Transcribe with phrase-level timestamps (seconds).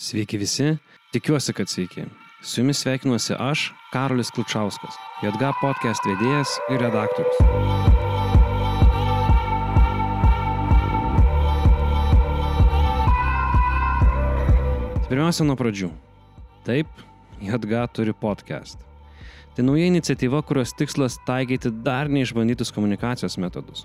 [0.00, 0.78] Sveiki visi,
[1.12, 2.02] tikiuosi, kad sveiki.
[2.42, 7.36] Su jumis sveikinuosi aš, Karolis Klučauskas, JG podcast vedėjas ir redaktorius.
[15.10, 15.90] Pirmiausia, nuo pradžių.
[16.64, 16.88] Taip,
[17.44, 18.80] JG turi podcast.
[19.52, 23.84] Tai nauja iniciatyva, kurios tikslas taikyti dar neišbandytus komunikacijos metodus.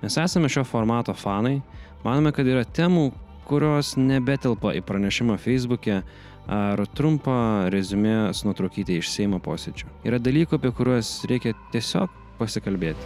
[0.00, 1.58] Mes esame šio formato fanai,
[2.00, 3.10] manome, kad yra temų,
[3.48, 6.02] kurios nebetelpa į pranešimą Facebook'e
[6.50, 9.88] ar trumpą rezumė su nuotraukytė iš Seimo posėdžio.
[10.04, 13.00] Yra dalykų, apie kuriuos reikia tiesiog pasikalbėti.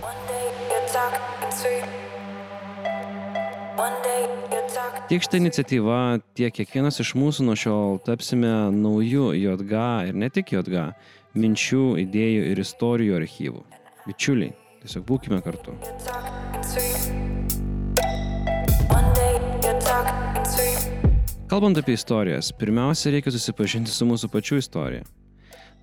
[5.09, 5.99] Tiek šitą iniciatyvą,
[6.37, 9.73] tiek kiekvienas iš mūsų nuo šiol tapsime naujų JG
[10.11, 10.91] ir ne tik JG
[11.39, 13.65] minčių, idėjų ir istorijų archyvų.
[14.05, 14.53] Bičiuliai,
[14.85, 15.79] tiesiog būkime kartu.
[21.49, 25.07] Kalbant apie istorijas, pirmiausia reikia susipažinti su mūsų pačių istorija.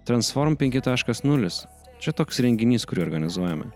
[0.06, 1.66] Transform 5.0-
[2.02, 3.72] čia toks renginys, kurį organizuojame.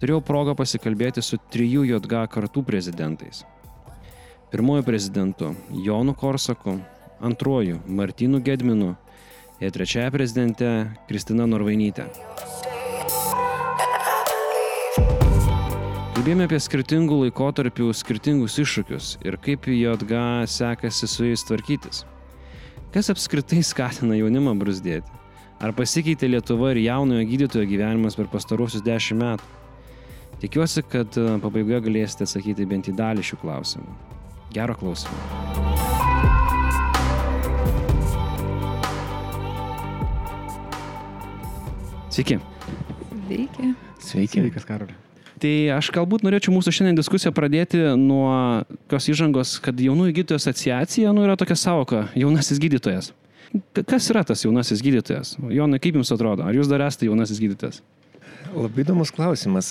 [0.00, 3.44] Turėjau progą pasikalbėti su trijų JG kartų prezidentais.
[4.50, 5.54] Pirmuoju prezidentu-
[5.86, 6.80] Jonu Korsaku,
[7.20, 8.96] antruoju- Martinu Gedminu
[9.60, 12.71] ir trečiaja prezidente- Kristina Norvainytė.
[16.22, 22.04] Kalbėjome apie skirtingų laikotarpių skirtingus iššūkius ir kaip JG sekasi su jais tvarkytis.
[22.94, 25.10] Kas apskritai skatina jaunimą brusdėti?
[25.58, 29.50] Ar pasikeitė Lietuva ir jaunojo gydytojo gyvenimas per pastaruosius dešimt metų?
[30.46, 33.98] Tikiuosi, kad e, pabaigoje galėsite atsakyti bent į dalį šių klausimų.
[34.54, 35.18] Gero klausimų.
[42.14, 42.38] Sveiki.
[43.26, 43.72] Sveiki.
[43.98, 44.38] Sveiki.
[44.38, 45.02] Sveikas, Karoli.
[45.42, 51.14] Tai aš galbūt norėčiau mūsų šiandien diskusiją pradėti nuo tos įžangos, kad jaunųjų gydytojų asociacija
[51.16, 53.10] nu, yra tokia savoka- jaunasis gydytojas.
[53.74, 55.34] Kas yra tas jaunasis gydytojas?
[55.50, 56.46] Jonai, kaip jums atrodo?
[56.46, 57.82] Ar jūs dar esate jaunasis gydytojas?
[58.52, 59.70] Labai įdomus klausimas.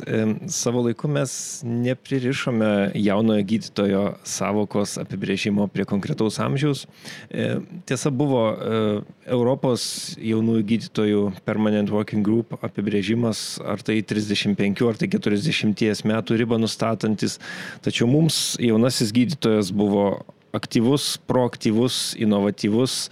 [0.50, 1.32] Savo laiku mes
[1.66, 6.88] nepririšome jaunojo gydytojo savokos apibrėžimo prie konkretaus amžiaus.
[7.30, 8.82] Tiesa buvo e,
[9.30, 9.86] Europos
[10.18, 17.38] jaunųjų gydytojų Permanent Working Group apibrėžimas, ar tai 35 ar tai 40 metų ribą nustatantis.
[17.86, 23.10] Tačiau mums jaunasis gydytojas buvo aktyvus, proaktyvus, inovatyvus,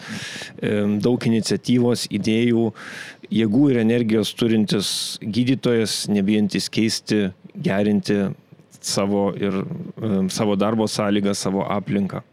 [1.03, 2.69] daug iniciatyvos, idėjų,
[3.33, 4.89] jėgų ir energijos turintis
[5.21, 8.17] gydytojas, nebijantis keisti, gerinti
[8.81, 9.61] savo ir
[10.33, 12.23] savo darbo sąlygą, savo aplinką.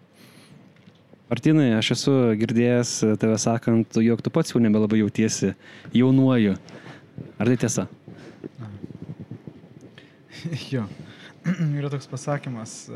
[1.26, 5.52] Martinai, aš esu girdėjęs tave sakant, jog tu pats jau nebelabai jautiesi
[5.96, 6.54] jaunuoju.
[7.40, 7.88] Ar tai tiesa?
[10.72, 10.86] jo.
[11.78, 12.86] Yra toks pasakymas.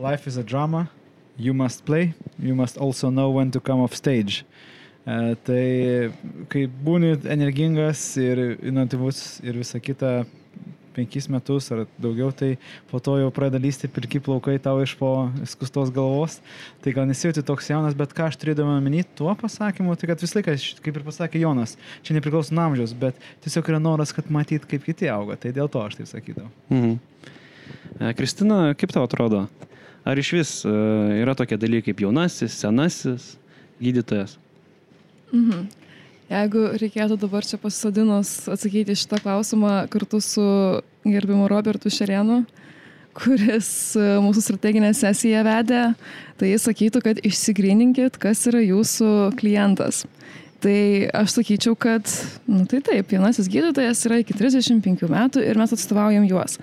[0.00, 0.88] Life is a drama,
[1.36, 4.46] you must play, you must also know when to come off stage.
[4.48, 6.12] Uh, tai
[6.52, 10.22] kai būni energingas ir inovatyvus ir visa kita
[10.92, 12.56] penkis metus ar daugiau, tai
[12.90, 16.38] po to jau pradeda lysti pilki plaukai tau iš po skustos galvos.
[16.84, 20.38] Tai gal nesijauti toks jaunas, bet ką aš turėdama minėti tuo pasakymu, tai kad visą
[20.38, 24.68] laiką, kaip ir pasakė Jonas, čia nepriklauso nuo amžiaus, bet tiesiog yra noras, kad matyt,
[24.68, 25.38] kaip kiti auga.
[25.40, 26.52] Tai dėl to aš taip sakydavau.
[26.70, 26.94] Mhm.
[27.98, 29.46] E, Kristina, kaip tau atrodo?
[30.04, 30.76] Ar iš vis e,
[31.22, 33.34] yra tokie dalykai kaip jaunasis, senasis
[33.82, 34.36] gydytojas?
[35.32, 35.68] Mhm.
[36.32, 40.44] Jeigu reikėtų dabar čia pasadinus atsakyti šitą klausimą kartu su
[41.04, 42.42] gerbimu Robertu Šerėnu,
[43.16, 45.82] kuris e, mūsų strateginę sesiją vedė,
[46.40, 49.10] tai jis sakytų, kad išsigryninkit, kas yra jūsų
[49.40, 50.06] klientas.
[50.62, 50.78] Tai
[51.18, 52.06] aš sakyčiau, kad,
[52.46, 56.56] nu tai taip, jaunasis gydytojas yra iki 35 metų ir mes atstovaujam juos.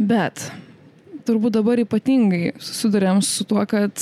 [0.00, 0.48] Bet
[1.28, 3.94] turbūt dabar ypatingai susidurėm su tuo, kad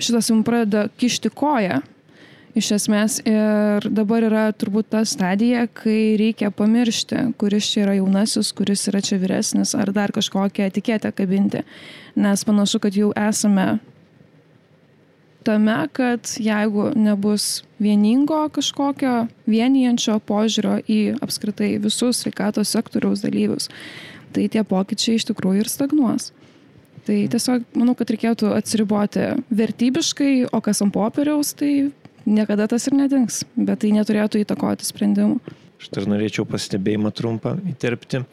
[0.00, 1.82] šitas jums pradeda kišti koją
[2.58, 8.50] iš esmės ir dabar yra turbūt ta stadija, kai reikia pamiršti, kuris čia yra jaunasis,
[8.56, 11.62] kuris yra čia vyresnis ar dar kažkokią etiketę kabinti.
[12.18, 13.78] Nes panašu, kad jau esame
[15.46, 23.70] tame, kad jeigu nebus vieningo kažkokio vienijančio požiūrio į apskritai visus sveikatos sektoriaus dalyvius,
[24.34, 26.32] tai tie pokyčiai iš tikrųjų ir stagnuos.
[27.08, 31.88] Tai tiesiog manau, kad reikėtų atsiriboti vertybiškai, o kas ant popieriaus, tai
[32.28, 35.40] niekada tas ir nedings, bet tai neturėtų įtakoti sprendimų.
[35.78, 38.24] Aš dar norėčiau pastebėjimą trumpą įterpti.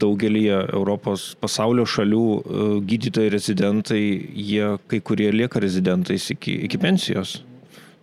[0.00, 4.02] Daugelį Europos pasaulio šalių e, gydytojai rezidentai,
[4.36, 7.38] jie kai kurie lieka rezidentais iki, iki pensijos.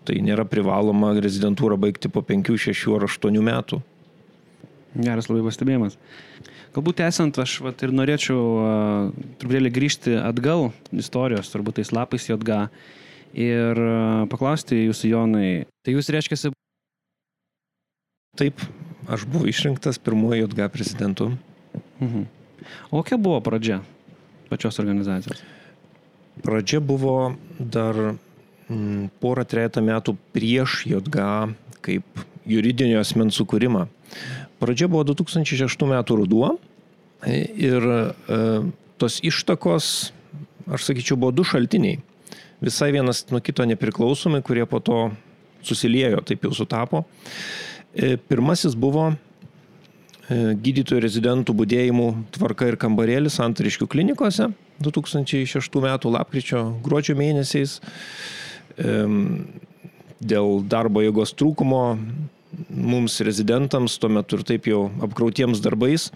[0.10, 3.82] Tai nėra privaloma rezidentūrą baigti po 5, 6 ar 8 metų.
[4.98, 6.00] Geras labai pastebėjimas.
[6.74, 12.66] Galbūt esant, aš vat, ir norėčiau uh, truputėlį grįžti atgal istorijos, turbūt tais lapais JG
[13.38, 13.98] ir e,
[14.32, 15.50] paklausti jūsų Jonai,
[15.86, 16.52] tai jūs reiškia,
[18.38, 18.62] Taip,
[19.10, 21.32] aš buvau išrinktas pirmuoju JG prezidentu.
[21.98, 22.28] Mhm.
[22.92, 23.80] O kokia buvo pradžia
[24.50, 25.42] pačios organizacijos?
[26.46, 27.98] Pradžia buvo dar
[28.70, 31.26] mm, porą trejata metų prieš JG
[31.82, 33.88] kaip juridinio asmens sukūrimą.
[34.62, 36.52] Pradžia buvo 2006 metų ruduo
[37.26, 38.38] ir e,
[39.02, 40.12] tos ištakos,
[40.70, 41.98] aš sakyčiau, buvo du šaltiniai.
[42.62, 45.12] Visai vienas nuo kito nepriklausomai, kurie po to
[45.62, 47.04] susiliejo, taip jau sutapo.
[47.94, 49.16] E, pirmasis buvo e,
[50.58, 54.50] gydytojų rezidentų būdėjimų tvarka ir kambarėlis Antariškių klinikose
[54.82, 55.88] 2006 m.
[56.14, 57.80] lapkričio gruodžio mėnesiais.
[60.18, 61.82] Dėl darbo jėgos trūkumo
[62.70, 66.12] mums rezidentams, tuo metu ir taip jau apkrautiems darbais,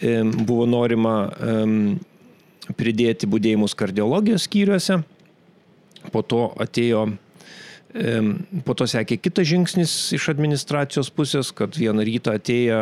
[0.00, 1.18] buvo norima
[2.80, 5.02] pridėti būdėjimus kardiologijos skyriuose.
[6.12, 7.06] Po to atėjo
[8.66, 12.80] Po to sekė kitas žingsnis iš administracijos pusės, kad vieną rytą atėję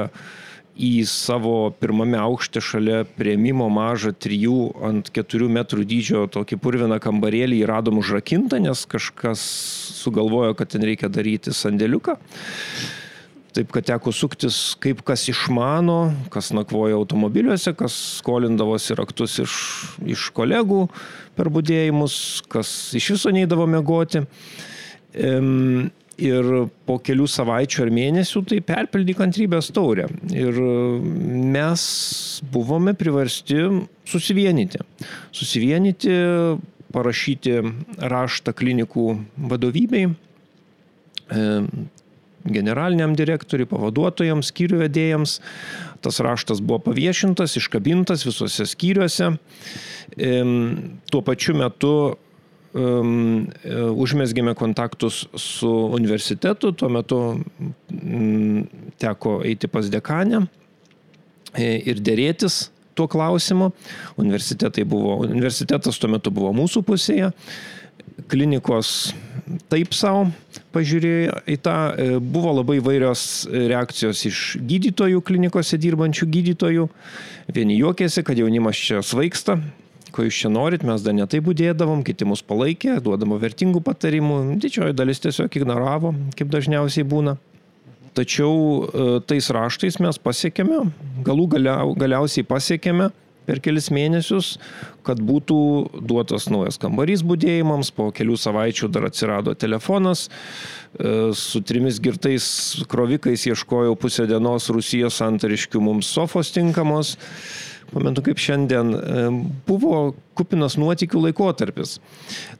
[0.74, 4.40] į savo pirmame aukšte šalia prieimimo mažą 3
[4.88, 9.44] ant 4 metrų dydžio tokį purviną kambarėlį įradom užrakintą, nes kažkas
[10.02, 12.18] sugalvojo, kad ten reikia daryti sandėliuką.
[13.54, 19.58] Taip, kad teko suktis, kaip kas išmano, kas nakvoja automobiliuose, kas skolindavosi raktus iš,
[20.10, 20.88] iš kolegų
[21.38, 22.16] per būdėjimus,
[22.50, 22.68] kas
[22.98, 24.24] iš viso neįdavo mėgoti.
[26.24, 26.50] Ir
[26.86, 30.08] po kelių savaičių ar mėnesių tai perpildy kantrybės taurę.
[30.34, 30.58] Ir
[31.54, 31.86] mes
[32.54, 33.62] buvome priversti
[34.10, 34.82] susivienyti.
[35.34, 36.14] Susivienyti,
[36.94, 37.60] parašyti
[38.02, 39.08] raštą klinikų
[39.50, 40.08] vadovybei,
[42.44, 45.38] generaliniam direktoriui, pavaduotojams, skyrių vedėjams.
[46.04, 49.30] Tas raštas buvo paviešintas, iškabintas visuose skyriuose.
[51.10, 51.94] Tuo pačiu metu
[52.74, 53.46] um,
[54.04, 58.60] užmėsgėme kontaktus su universitetu, tuo metu um,
[59.00, 60.44] teko eiti pas dekanę
[61.54, 63.72] e, ir dėrėtis tuo klausimu.
[64.20, 67.32] Universitetas tuo metu buvo mūsų pusėje,
[68.30, 69.14] klinikos
[69.72, 70.26] taip savo
[70.74, 76.88] pažiūrėjo į tą, e, buvo labai vairios reakcijos iš gydytojų, klinikose dirbančių gydytojų.
[77.54, 79.58] Vieni juokėsi, kad jaunimas čia svaigsta,
[80.14, 84.96] ko jūs čia norit, mes dar netai būdėdavom, kiti mus palaikė, duodamo vertingų patarimų, didžioji
[84.96, 87.36] dalis tiesiog ignoravo, kaip dažniausiai būna.
[88.14, 90.84] Tačiau e, tais raštais mes pasiekėme,
[91.26, 93.10] galų galiau, galiausiai pasiekėme
[93.46, 94.54] per kelis mėnesius,
[95.06, 95.58] kad būtų
[96.04, 102.46] duotas naujas kambarys būdėjimams, po kelių savaičių dar atsirado telefonas, e, su trimis girtais
[102.90, 107.16] krovikais ieškojau pusę dienos Rusijos antariškių mums sofos tinkamos
[107.94, 108.90] momentu kaip šiandien,
[109.68, 111.98] buvo kupinas nuotikių laikotarpis.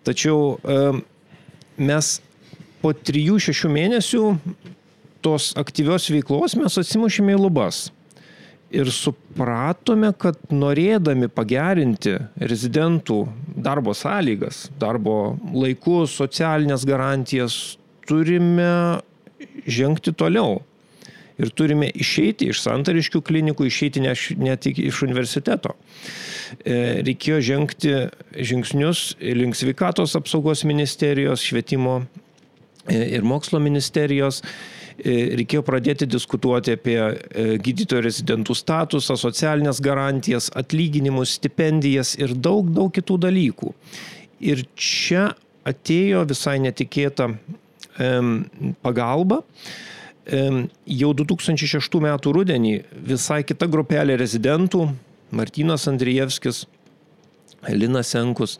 [0.06, 0.60] Tačiau
[1.80, 2.10] mes
[2.84, 4.22] po 3-6 mėnesių
[5.24, 7.88] tos aktyvios veiklos mes atsimušėme į lubas.
[8.74, 13.20] Ir supratome, kad norėdami pagerinti rezidentų
[13.54, 17.76] darbo sąlygas, darbo laikus, socialinės garantijas,
[18.08, 19.00] turime
[19.66, 20.58] žengti toliau
[21.38, 25.74] ir turime išeiti iš santariškių klinikų, išeiti ne, ne tik iš universiteto.
[26.62, 27.94] E, reikėjo žengti
[28.34, 32.02] žingsnius link sveikatos apsaugos ministerijos, švietimo
[32.86, 34.42] e, ir mokslo ministerijos.
[34.98, 36.98] E, reikėjo pradėti diskutuoti apie
[37.64, 43.72] gydytojų rezidentų statusą, socialinės garantijas, atlyginimus, stipendijas ir daug, daug kitų dalykų.
[44.44, 45.32] Ir čia
[45.66, 47.30] atėjo visai netikėta
[48.82, 49.40] pagalba
[50.26, 52.74] jau 2006 metų rudenį
[53.06, 54.88] visai kita grupelė rezidentų,
[55.34, 56.64] Martinas Andrijevskis,
[57.68, 58.58] Linas Senkus,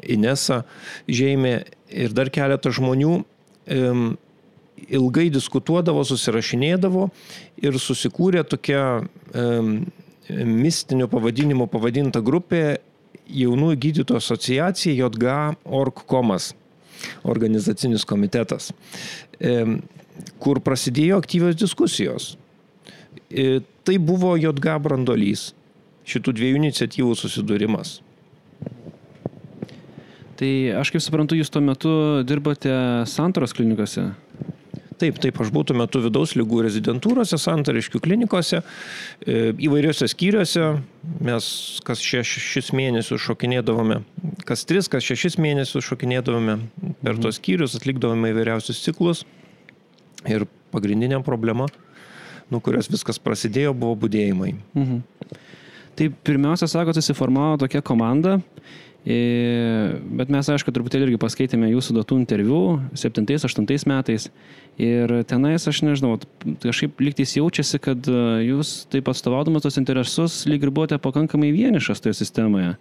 [0.00, 0.62] Inesa
[1.08, 1.54] Žemė
[1.90, 3.14] ir dar keletą žmonių
[4.88, 7.08] ilgai diskutuodavo, susirašinėdavo
[7.62, 8.84] ir susikūrė tokia
[10.30, 12.80] mistiniu pavadinimu pavadinta grupė
[13.30, 16.52] jaunųjų gydytojų asociacija JGA Org.comas
[17.24, 18.70] organizacinis komitetas,
[20.42, 22.34] kur prasidėjo aktyvios diskusijos.
[23.30, 25.50] E, tai buvo JG brandolys,
[26.06, 28.00] šitų dviejų iniciatyvų susidūrimas.
[30.40, 31.92] Tai aš kaip suprantu, jūs tuo metu
[32.26, 32.72] dirbote
[33.10, 34.08] Santoros klinikose?
[35.00, 38.60] Taip, taip, aš tuo metu vidaus lygų rezidentūrose, santariškių klinikose,
[39.24, 40.66] e, įvairiuose skyriuose.
[41.24, 41.46] Mes
[41.86, 44.02] kas šešis mėnesius šokinėdavome,
[44.48, 46.58] kas tris, kas šešis mėnesius šokinėdavome
[47.00, 49.24] per tos skyrius, atlikdavome įvairiausius ciklus.
[50.28, 51.70] Ir pagrindinė problema,
[52.52, 54.52] nuo kurios viskas prasidėjo, buvo būdėjimai.
[54.74, 55.00] Mhm.
[55.98, 58.38] Tai pirmiausia, sako, susiformavo tokia komanda,
[59.04, 62.60] bet mes, aišku, truputėlį irgi paskaitėme jūsų duotų interviu
[62.92, 64.28] 7-8 metais.
[64.80, 66.14] Ir tenais, aš nežinau,
[66.62, 72.00] kažkaip lygtais jaučiasi, kad e, jūs taip atstovaudamas tos interesus lyg ir buvote pakankamai vienišas
[72.00, 72.76] toje sistemoje.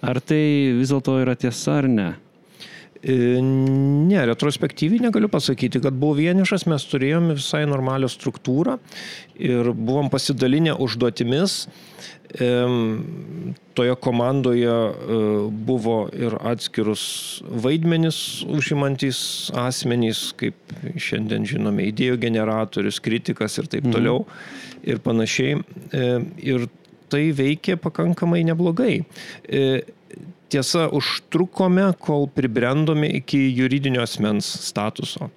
[0.00, 2.08] Ar tai vis dėlto yra tiesa ar ne?
[3.02, 8.76] E, ne, retrospektyviai negaliu pasakyti, kad buvau vienišas, mes turėjome visai normalią struktūrą
[9.42, 11.64] ir buvom pasidalinę užduotimis
[13.74, 14.92] toje komandoje e,
[15.50, 17.02] buvo ir atskirus
[17.44, 20.56] vaidmenis užimantis asmenys, kaip
[20.96, 23.96] šiandien žinome, idėjų generatorius, kritikas ir taip mhm.
[23.96, 24.86] toliau mhm.
[24.94, 25.58] ir panašiai.
[26.40, 26.70] Ir
[27.12, 29.02] tai veikė pakankamai neblogai.
[30.52, 35.30] Tiesa, užtrukome, kol pribrendome iki juridinio asmens statuso.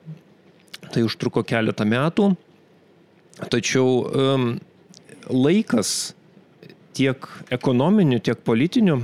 [0.91, 2.33] Tai užtruko keletą metų,
[3.51, 4.49] tačiau um,
[5.31, 6.13] laikas
[6.95, 9.01] tiek ekonominiu, tiek politiniu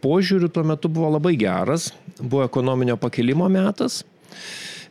[0.00, 4.02] požiūriu tuo metu buvo labai geras, buvo ekonominio pakilimo metas.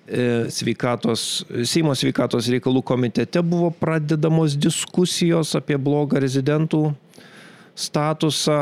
[0.10, 6.88] E, sveikatos, Seimo sveikatos reikalų komitete buvo pradedamos diskusijos apie blogą rezidentų
[7.80, 8.58] statusą,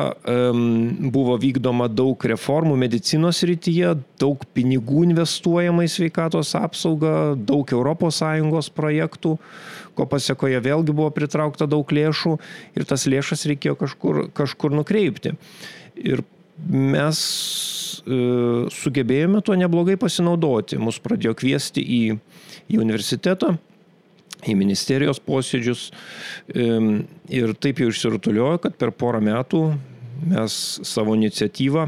[1.14, 9.38] buvo vykdoma daug reformų medicinos rytyje, daug pinigų investuojama į sveikatos apsaugą, daug ES projektų,
[9.98, 12.38] ko pasiekoje vėlgi buvo pritraukta daug lėšų
[12.78, 15.34] ir tas lėšas reikėjo kažkur, kažkur nukreipti.
[15.98, 16.22] Ir
[16.68, 17.20] mes
[18.06, 18.20] e,
[18.74, 20.78] sugebėjome tuo neblogai pasinaudoti.
[20.82, 22.04] Mus pradėjo kviesti į,
[22.70, 23.56] į universitetą,
[24.46, 25.88] į ministerijos posėdžius
[26.54, 29.64] ir taip jau išsirutuliojo, kad per porą metų
[30.28, 31.88] mes savo iniciatyvą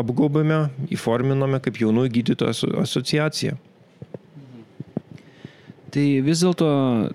[0.00, 3.58] apgaubėme, įforminome kaip jaunųjų gydytojų asociaciją.
[5.94, 6.68] Tai vis dėlto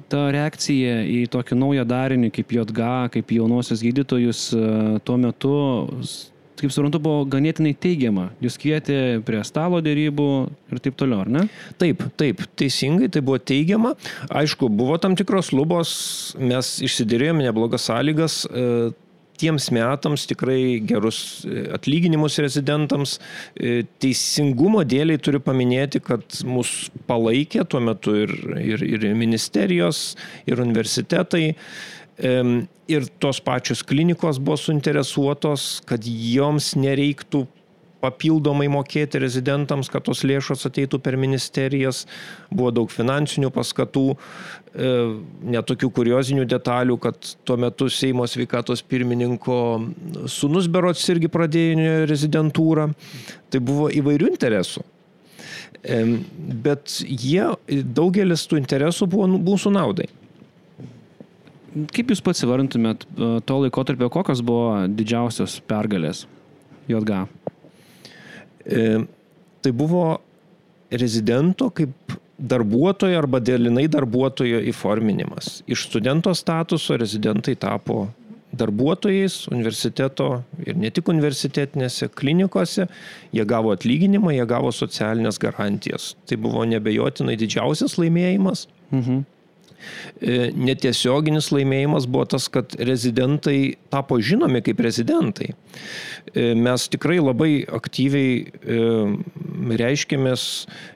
[0.07, 4.61] ta reakcija į tokį naują darinį kaip JGA, kaip jaunosios gydytojus e,
[5.03, 5.55] tuo metu,
[6.63, 8.29] kaip suprantu, buvo ganėtinai teigiama.
[8.43, 10.29] Jūs kvietė prie stalo dėrybų
[10.73, 11.45] ir taip toliau, ar ne?
[11.81, 13.95] Taip, taip, teisingai, tai buvo teigiama.
[14.41, 15.91] Aišku, buvo tam tikros lubos,
[16.39, 18.65] mes išsiderėjome neblogas sąlygas e,
[19.39, 23.17] tiems metams tikrai gerus e, atlyginimus rezidentams.
[23.55, 30.13] E, teisingumo dėliai turiu paminėti, kad mus palaikė tuo metu ir, ir, ir ministerijos,
[30.49, 31.45] ir universitetai.
[32.89, 37.45] Ir tos pačios klinikos buvo suinteresuotos, kad joms nereiktų
[37.99, 42.05] papildomai mokėti rezidentams, kad tos lėšos ateitų per ministerijas.
[42.49, 44.93] Buvo daug finansinių paskatų, e,
[45.55, 49.59] netokių kuriozinių detalių, kad tuo metu Seimo sveikatos pirmininko
[50.31, 52.89] sunus Berots irgi pradėjo rezidentūrą.
[53.49, 54.85] Tai buvo įvairių interesų.
[56.63, 57.45] Bet jie,
[57.95, 60.09] daugelis tų interesų buvo mūsų naudai.
[61.93, 66.25] Kaip Jūs pats įvardintumėt e, to laikotarpio, kokios buvo didžiausios pergalės
[66.89, 67.25] JGA?
[68.65, 68.85] E,
[69.61, 70.19] tai buvo
[70.89, 75.59] rezidento kaip darbuotojo arba dėlinai darbuotojo įforminimas.
[75.67, 78.07] Iš studento statuso rezidentai tapo
[78.59, 80.29] darbuotojais universiteto
[80.65, 82.87] ir ne tik universitetinėse klinikose,
[83.35, 86.13] jie gavo atlyginimą, jie gavo socialinės garantijas.
[86.25, 88.65] Tai buvo nebejotinai didžiausias laimėjimas.
[88.89, 89.27] Mhm.
[90.19, 95.53] E, netiesioginis laimėjimas buvo tas, kad rezidentai tapo žinomi kaip rezidentai.
[96.33, 98.81] E, mes tikrai labai aktyviai e,
[99.79, 100.45] reiškėmės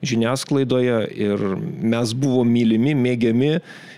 [0.05, 1.47] žiniasklaidoje ir
[1.93, 3.55] mes buvome mylimi, mėgiami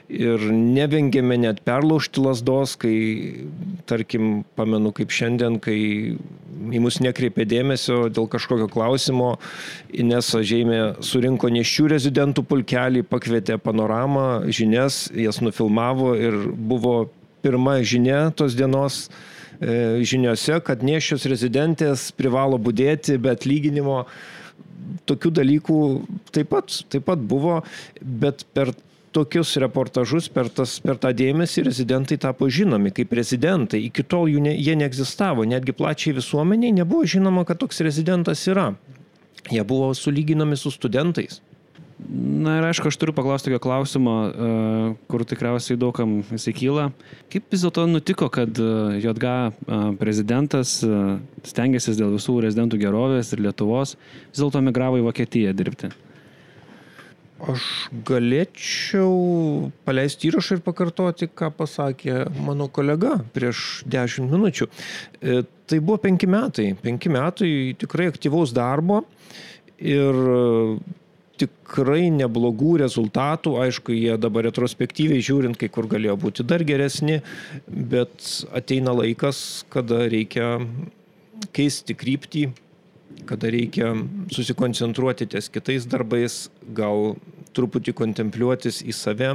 [0.10, 2.96] ir nevengėme net perlaužti lasdos, kai,
[3.90, 5.78] tarkim, pamenu kaip šiandien, kai
[6.16, 9.36] į mus nekreipė dėmesio dėl kažkokio klausimo,
[9.94, 16.98] Inesa Žemė surinko nešių rezidentų pulkelį, pakvietė panoramą, žinias, jas nufilmavo ir buvo
[17.46, 19.06] pirma žinia tos dienos
[19.60, 24.04] e, žiniuose, kad nešios rezidentės privalo būdėti be atlyginimo.
[25.10, 25.78] Tokių dalykų
[26.34, 27.60] taip pat, taip pat buvo,
[28.02, 28.72] bet per
[29.16, 33.86] tokius reportažus, per, tas, per tą dėmesį rezidentai tapo žinomi kaip rezidentai.
[33.88, 38.74] Iki tol ne, jie neegzistavo, netgi plačiai visuomeniai nebuvo žinoma, kad toks rezidentas yra.
[39.52, 41.40] Jie buvo sulyginami su studentais.
[42.10, 44.48] Na ir aišku, aš turiu paklausti tokio klausimo, e,
[45.08, 46.90] kur tikriausiai daugam jisai kyla.
[47.32, 50.82] Kaip vis dėlto nutiko, kad e, JG e, prezidentas
[51.48, 53.96] stengiasi dėl visų rezidentų gerovės ir Lietuvos,
[54.28, 55.94] vis dėlto migravo į Vokietiją dirbti?
[57.36, 57.64] Aš
[58.08, 64.70] galėčiau paleisti įrašą ir pakartoti, ką pasakė mano kolega prieš dešimt minučių.
[65.20, 66.70] E, tai buvo penki metai.
[66.80, 69.04] Penki metai tikrai aktyvaus darbo
[69.84, 70.16] ir
[71.40, 77.20] tikrai neblogų rezultatų, aišku, jie dabar retrospektyviai žiūrint, kai kur galėjo būti dar geresni,
[77.68, 80.56] bet ateina laikas, kada reikia
[81.56, 82.46] keisti kryptį,
[83.26, 83.94] kada reikia
[84.34, 87.16] susikoncentruoti ties kitais darbais, gal
[87.56, 89.32] truputį kontempliuotis į save,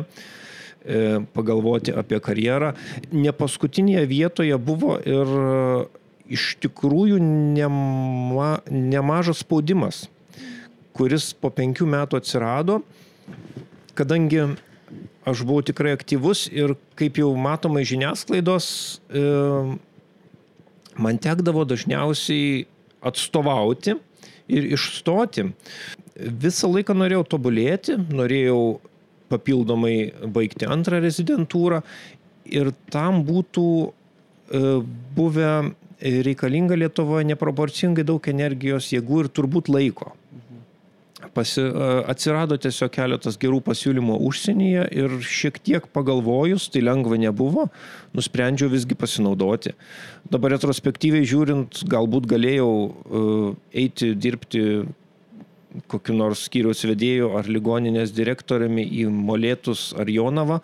[0.85, 2.75] e, pagalvoti apie karjerą.
[3.13, 5.35] Ne paskutinėje vietoje buvo ir
[6.31, 10.05] iš tikrųjų nema, nemažas spaudimas
[11.01, 12.81] kuris po penkių metų atsirado,
[13.99, 14.43] kadangi
[15.29, 18.67] aš buvau tikrai aktyvus ir kaip jau matoma žiniasklaidos,
[19.09, 19.23] e,
[21.01, 22.67] man tekdavo dažniausiai
[23.07, 23.97] atstovauti
[24.51, 25.47] ir išstoti.
[26.45, 28.81] Visą laiką norėjau tobulėti, norėjau
[29.31, 31.83] papildomai baigti antrą rezidentūrą
[32.51, 34.63] ir tam būtų e,
[35.17, 35.53] buvę
[36.01, 40.15] reikalinga Lietuvoje neproporcingai daug energijos, jėgų ir turbūt laiko
[41.35, 41.65] pasi,
[42.11, 47.69] atsirado tiesiog keletas gerų pasiūlymų užsienyje ir šiek tiek pagalvojus, tai lengva nebuvo,
[48.17, 49.75] nusprendžiau visgi pasinaudoti.
[50.31, 52.73] Dabar retrospektyviai žiūrint, galbūt galėjau
[53.71, 54.65] eiti dirbti
[55.91, 60.61] kokiu nors skyriaus vedėju ar ligoninės direktoriumi į Molėtus ar Jonavą,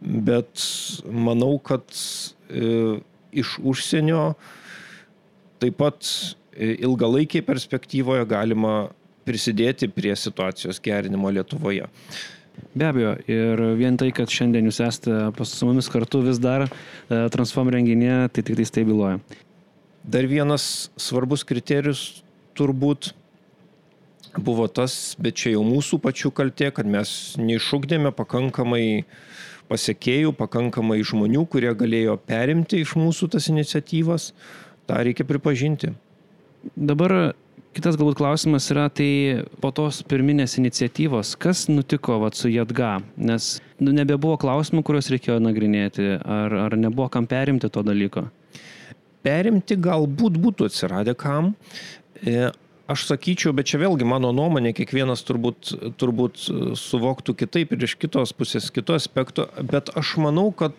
[0.00, 0.64] bet
[1.08, 2.98] manau, kad e,
[3.32, 4.32] iš užsienio
[5.62, 8.90] taip pat e, ilgalaikiai perspektyvoje galima
[9.26, 11.88] prisidėti prie situacijos gerinimo Lietuvoje.
[12.76, 16.68] Be abejo, ir vien tai, kad šiandien jūs esate su mumis kartu vis dar e,
[17.32, 19.18] Transform renginėje, tai tik tai tai byloja.
[20.02, 22.22] Dar vienas svarbus kriterijus
[22.58, 23.12] turbūt
[24.36, 29.04] buvo tas, bet čia jau mūsų pačių kaltė, kad mes neišūkdėme pakankamai
[29.68, 34.32] pasiekėjų, pakankamai žmonių, kurie galėjo perimti iš mūsų tas iniciatyvas.
[34.88, 35.92] Ta reikia pripažinti.
[36.76, 37.34] Dabar
[37.72, 43.46] Kitas galbūt klausimas yra, tai po tos pirminės iniciatyvos, kas nutiko vat, su JADGA, nes
[43.80, 48.26] nu, nebebuvo klausimų, kuriuos reikėjo nagrinėti, ar, ar nebuvo kam perimti to dalyko?
[49.24, 51.54] Perimti galbūt būtų atsiradę kam.
[52.20, 52.50] E,
[52.92, 56.44] aš sakyčiau, bet čia vėlgi mano nuomonė, kiekvienas turbūt, turbūt
[56.76, 60.76] suvoktų kitaip ir iš kitos pusės, kito aspekto, bet aš manau, kad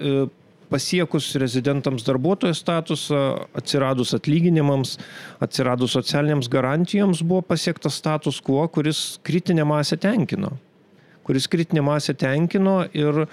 [0.00, 0.24] e,
[0.70, 3.20] pasiekus rezidentams darbuotojo statusą,
[3.56, 4.96] atsiradus atlyginimams,
[5.44, 10.54] atsiradus socialiniams garantijoms buvo pasiektas status quo, kuris kritinę masę tenkino.
[11.24, 13.26] Kuris kritinę masę tenkino ir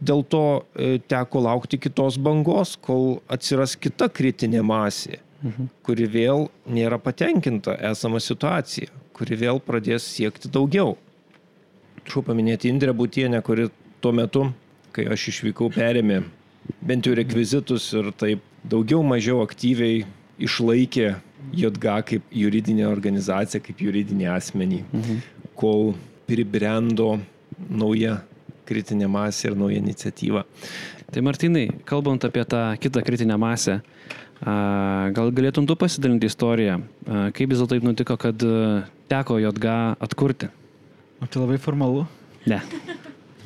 [0.00, 0.44] dėl to
[0.74, 5.68] e, teko laukti kitos bangos, kol atsiras kita kritinė masė, mhm.
[5.86, 10.96] kuri vėl nėra patenkinta esama situacija, kuri vėl pradės siekti daugiau.
[12.08, 13.68] Šau paminėti Indrę Būtienę, kuri
[14.00, 14.46] tuo metu
[14.94, 16.22] kai aš išvykau, perėmė
[16.84, 20.04] bent jau rekvizitus ir taip daugiau mažiau aktyviai
[20.40, 21.08] išlaikė
[21.56, 25.20] JGA kaip juridinė organizacija, kaip juridinį asmenį, mhm.
[25.58, 25.94] kol
[26.28, 27.18] pribrendo
[27.68, 28.20] nauja
[28.68, 30.44] kritinė masė ir nauja iniciatyva.
[31.10, 33.80] Tai Martinai, kalbant apie tą kitą kritinę masę,
[34.40, 36.78] gal galėtum tu pasidalinti istoriją,
[37.34, 38.46] kaip vis dėlto taip nutiko, kad
[39.10, 40.52] teko JGA atkurti?
[41.20, 42.06] O tai labai formalu?
[42.48, 42.62] Ne.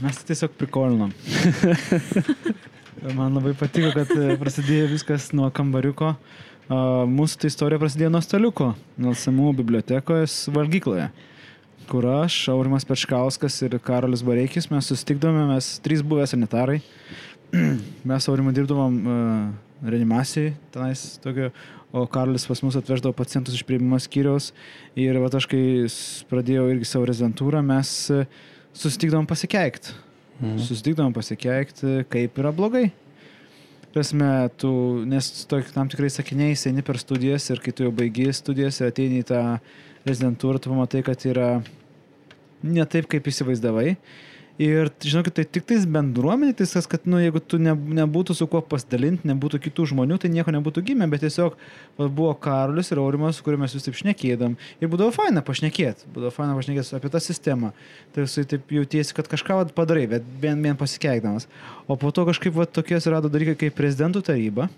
[0.03, 1.13] Mes tiesiog prikolinom.
[3.15, 6.15] Man labai patiko, kad e, prasidėjo viskas nuo kambariuko.
[7.11, 11.11] Mūsų ta istorija prasidėjo nuo staliuko, nuo samų bibliotekos valgykloje,
[11.91, 16.81] kur aš, Aurimas Pečkauskas ir Karolis Bareikis, mes susitikdome, mes trys buvę sanitarai.
[18.09, 21.53] Mes Aurimą dirbdavom uh, reanimacijai, tenais tokio,
[21.95, 24.49] o Karolis pas mus atveždavo pacientus iš prieimimo skyriaus.
[24.99, 25.63] Ir va aš kai
[26.33, 28.25] pradėjau irgi savo rezidentūrą, mes uh,
[28.75, 29.95] susitikdavom pasikeikti.
[30.41, 30.59] Mhm.
[30.67, 32.91] Susitikdavom pasikeikti, kaip yra blogai.
[33.95, 34.71] Prasme, tu,
[35.07, 38.91] nes to, tam tikrai sakiniai eini per studijas ir kai tu jau baigi studijas ir
[38.91, 39.43] ateini į tą
[40.05, 41.63] rezidentūrą, tu pamatai, kad yra
[42.65, 43.95] ne taip, kaip įsivaizdavai.
[44.55, 48.47] Ir žinokit, tai tik tais bendruomenė, tai tas, kad, nu, jeigu tu ne, nebūtų su
[48.47, 51.57] kuo pasidalinti, nebūtų kitų žmonių, tai nieko nebūtų gimę, bet tiesiog
[51.99, 54.53] va, buvo Karolis ir Aurimas, su kuriuo mes vis taip šnekėdam.
[54.79, 57.73] Ir būdavo faina pašnekėti, būdavo faina pašnekėti apie tą sistemą.
[58.15, 61.49] Tai jisai taip jautiesi, kad kažką va, padarai, bet vien, vien pasikeikdamas.
[61.91, 64.69] O po to kažkaip va, tokie atsirado dalykai kaip prezidentų taryba.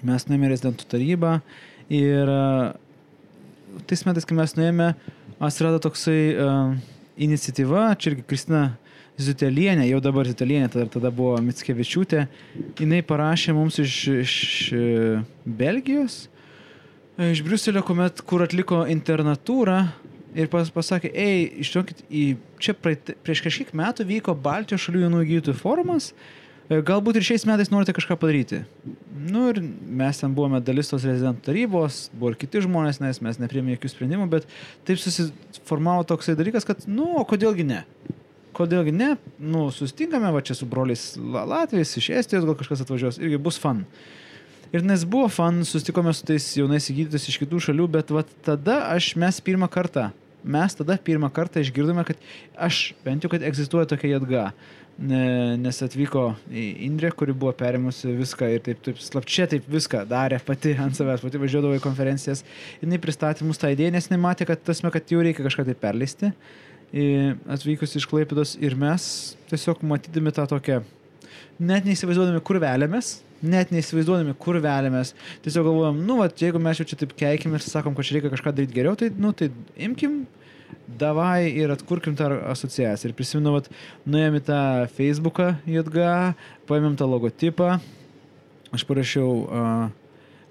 [0.00, 1.34] Mes nuėjome rezidentų tarybą
[1.92, 2.32] ir
[3.92, 4.88] tais metais, kai mes nuėjome,
[5.36, 8.62] atsirado toksai uh, iniciatyva, čia irgi Kristina
[9.20, 12.24] Zutelienė, jau dabar Zutelienė, tada, tada buvo Mitskevičiūtė,
[12.80, 14.34] jinai parašė mums iš, iš
[15.44, 16.22] Belgijos,
[17.20, 19.82] iš Briuselio, kuomet, kur atliko internatūrą
[20.38, 22.04] ir pas, pasakė, ei, išduokit,
[22.62, 26.39] čia praeit, prieš kažkiek metų vyko Baltijos šalių jaunų gydytojų forumas, E,
[26.70, 28.60] Galbūt ir šiais metais norite kažką padaryti.
[29.10, 33.40] Nu ir mes ten buvome dalis tos rezidentų tarybos, buvo ir kiti žmonės, nes mes
[33.42, 34.46] nepriėmėme jokių sprendimų, bet
[34.86, 37.82] taip susiformavo toksai dalykas, kad, nu, o kodėlgi ne?
[38.54, 39.10] Kodėlgi ne?
[39.42, 43.58] Nu, susitinkame, va čia su broliais La- Latvijais, iš Estijos gal kažkas atvažiuos, irgi bus
[43.58, 43.82] fan.
[44.70, 48.84] Ir nes buvo fan, susitikome su tais jaunais įgydytais iš kitų šalių, bet va tada
[48.94, 50.12] aš mes pirmą kartą,
[50.46, 52.22] mes tada pirmą kartą išgirdome, kad
[52.54, 54.52] aš, bent jau, kad egzistuoja tokia jėga.
[55.00, 60.40] Ne- Nes atvyko Indrė, kuri buvo perimusi viską ir taip, taip slapčia taip viską darė
[60.44, 62.44] pati ant savęs, pati važiuodavo į konferencijas.
[62.82, 66.34] Jis pristatė mums tą idėją, nes nematė, kad tasme, kad jau reikia kažką tai perleisti.
[67.48, 70.82] Atvykus iš Klaipėdos ir mes tiesiog matydami tą tokią
[71.60, 76.86] net neįsivaizduodami, kur veliamės, net neįsivaizduodami, kur veliamės, tiesiog galvojam, nu, va, jeigu mes jau
[76.88, 80.22] čia taip keikim ir sakom, kad čia reikia kažką daryti geriau, tai, nu, tai imkim,
[81.00, 83.10] davai ir atkurkim tą asociaciją.
[83.10, 83.70] Ir prisimenu, vat,
[84.08, 84.60] nuėjom į tą
[84.96, 86.10] Facebooką JG,
[86.70, 87.78] paėmėm tą logotipą,
[88.74, 89.88] aš parašiau uh,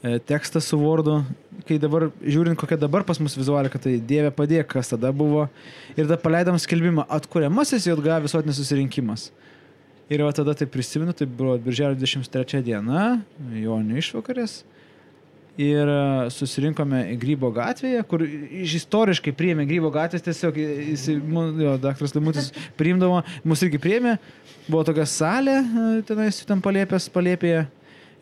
[0.01, 1.19] tekstą su Wordu,
[1.67, 5.47] kai dabar, žiūrint, kokia dabar pas mus vizualika, tai Dieve padėk, kas tada buvo.
[5.95, 9.29] Ir tada paleidom skelbimą, atkuriamasis JG visuotinis susirinkimas.
[10.09, 13.19] Ir va tada tai prisimenu, tai buvo birželio 23 diena,
[13.53, 14.63] Jonio išvakarės.
[15.59, 22.15] Ir e, susirinkome Grybo gatvėje, kur iš istoriškai priėmė Grybo gatvės, tiesiog jis, jo, daktaras
[22.15, 22.47] Limutis
[22.79, 24.13] priimdavo, mus irgi priėmė,
[24.69, 27.65] buvo tokia salė, e, tenais ten palėpės, palėpėje.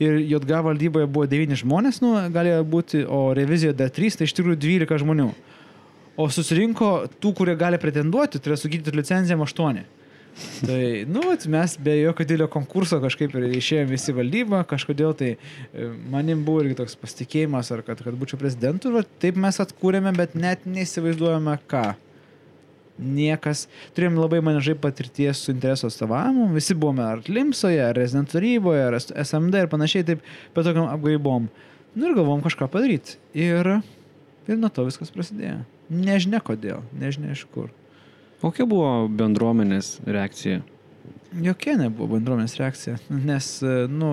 [0.02, 4.34] Ir JG valdyboje buvo 9 žmonės, nu, galėjo būti, o revizijoje dar 3, tai iš
[4.38, 5.32] tikrųjų 12 žmonių.
[6.18, 9.82] O susirinko tų, kurie gali pretenduoti, tai yra su gydytojų licencijom 8.
[10.38, 15.88] Tai, nu, mes be jokio didelio konkurso kažkaip ir išėjome visi valdybą, kažkodėl tai e,
[16.14, 20.36] manim buvo irgi toks pasitikėjimas, ar kad, kad būčiau prezidentu, ir taip mes atkūrėme, bet
[20.38, 21.86] net neįsivaizduojame ką.
[22.98, 28.86] Niekas, turėjom labai mažai patirties su interesų atstovavimu, visi buvome ar Limsoje, ar Resident taryboje,
[28.88, 30.24] ar SMD ir panašiai, taip,
[30.56, 31.50] bet tokiam apgaibom.
[31.98, 33.20] Nu ir galvom kažką padaryti.
[33.38, 33.78] Ir,
[34.50, 35.60] ir nuo to viskas prasidėjo.
[35.94, 37.70] Nežinia kodėl, nežinia iš kur.
[38.38, 40.62] Kokia buvo bendruomenės reakcija?
[41.42, 44.12] Jokia nebuvo bendruomenės reakcija, nes, e, nu,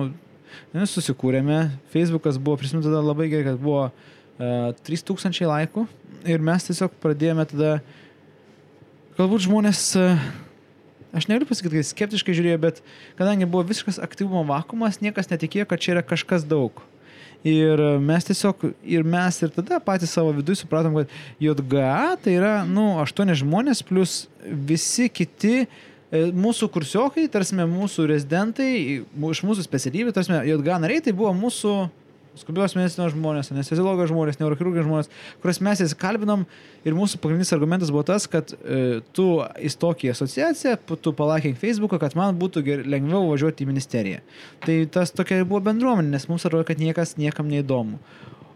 [0.73, 1.59] mes susikūrėme,
[1.93, 5.85] Facebookas buvo, prisimenu tada labai gerai, kad buvo uh, 3000 laikų
[6.31, 7.71] ir mes tiesiog pradėjome tada,
[9.19, 10.25] galbūt žmonės, uh,
[11.15, 12.81] aš negaliu pasakyti, kad skeptiškai žiūrėjo, bet
[13.19, 16.81] kadangi buvo visiškas aktyvumo vakumas, niekas netikėjo, kad čia yra kažkas daug.
[17.45, 21.11] Ir mes tiesiog, ir mes ir tada patys savo viduje supratom, kad
[21.43, 25.67] JGA tai yra, nu, aštuoni žmonės plus visi kiti e,
[26.33, 28.71] mūsų kursiokai, tarsi mūsų rezidentai,
[29.05, 31.75] iš mūsų specialybių, tarsi JGA nariai, tai buvo mūsų
[32.39, 35.09] skubios medicinos žmonės, anesteziologijos žmonės, neurochirurgijos žmonės,
[35.43, 36.45] kuriuos mes įsikalbinom
[36.85, 39.27] ir mūsų pagrindinis argumentas buvo tas, kad e, tu
[39.69, 44.21] įstok į asociaciją, tu palaikink Facebooką, kad man būtų ger, lengviau važiuoti į ministeriją.
[44.65, 47.99] Tai tas tokia buvo bendruomenė, nes mums atrodo, kad niekas niekam neįdomu.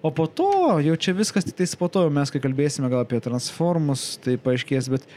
[0.01, 3.19] O po to, jau čia viskas tik tais po to, mes kai kalbėsime gal apie
[3.23, 5.07] transformus, tai paaiškės, bet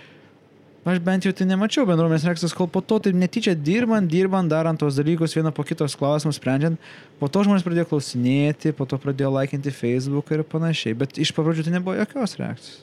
[0.88, 4.80] aš bent jau tai nemačiau bendruomenės reakcijos, kol po to taip netyčia dirbant, dirbant, darant
[4.80, 6.80] tos dalykus, vieną po kitos klausimus sprendžiant,
[7.20, 11.68] po to žmonės pradėjo klausinėti, po to pradėjo laikinti Facebook ir panašiai, bet iš pradžių
[11.68, 12.80] tai nebuvo jokios reakcijos.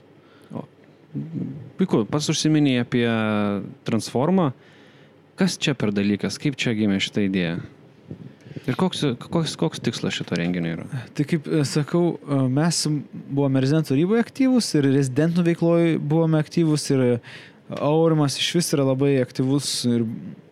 [1.79, 3.05] Puiku, pats užsiminėjai apie
[3.88, 4.51] transformą.
[5.39, 7.57] Kas čia per dalykas, kaip čia gimė šitą idėją?
[8.67, 10.85] Ir koks, koks, koks tikslas šito renginio yra?
[11.17, 12.81] Tai kaip e, sakau, e, mes
[13.29, 17.03] buvome rezidentų taryboje aktyvus ir rezidentų veikloje buvome aktyvus ir
[17.69, 20.05] Aurimas iš vis yra labai aktyvus ir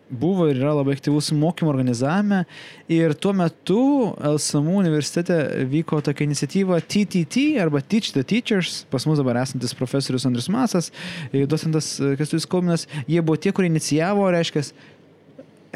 [0.08, 2.44] buvo ir yra labai aktyvus mokymo organizavime.
[2.88, 3.80] Ir tuo metu
[4.24, 8.84] LSMU universitete vyko tokia iniciatyva TTT arba Teach the Teachers.
[8.90, 10.92] Pas mus dabar esantis profesorius Andrius Masas,
[11.32, 12.86] e, docentas e, Kestutis Kauminas.
[13.08, 14.64] Jie buvo tie, kurie inicijavo, reiškia,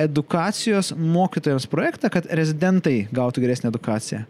[0.03, 4.25] edukacijos mokytojams projektą, kad rezidentai gautų geresnę edukaciją.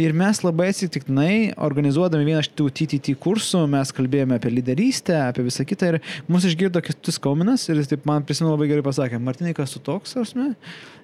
[0.00, 5.44] Ir mes labai atsitiktinai, organizuodami vieną iš tų TTT kursų, mes kalbėjome apie lyderystę, apie
[5.46, 9.20] visą kitą ir mus išgirdo Kistus Kauminas ir jis taip man prisimenu labai gerai pasakė,
[9.22, 10.48] Martinai, kas tu toks, ar ne?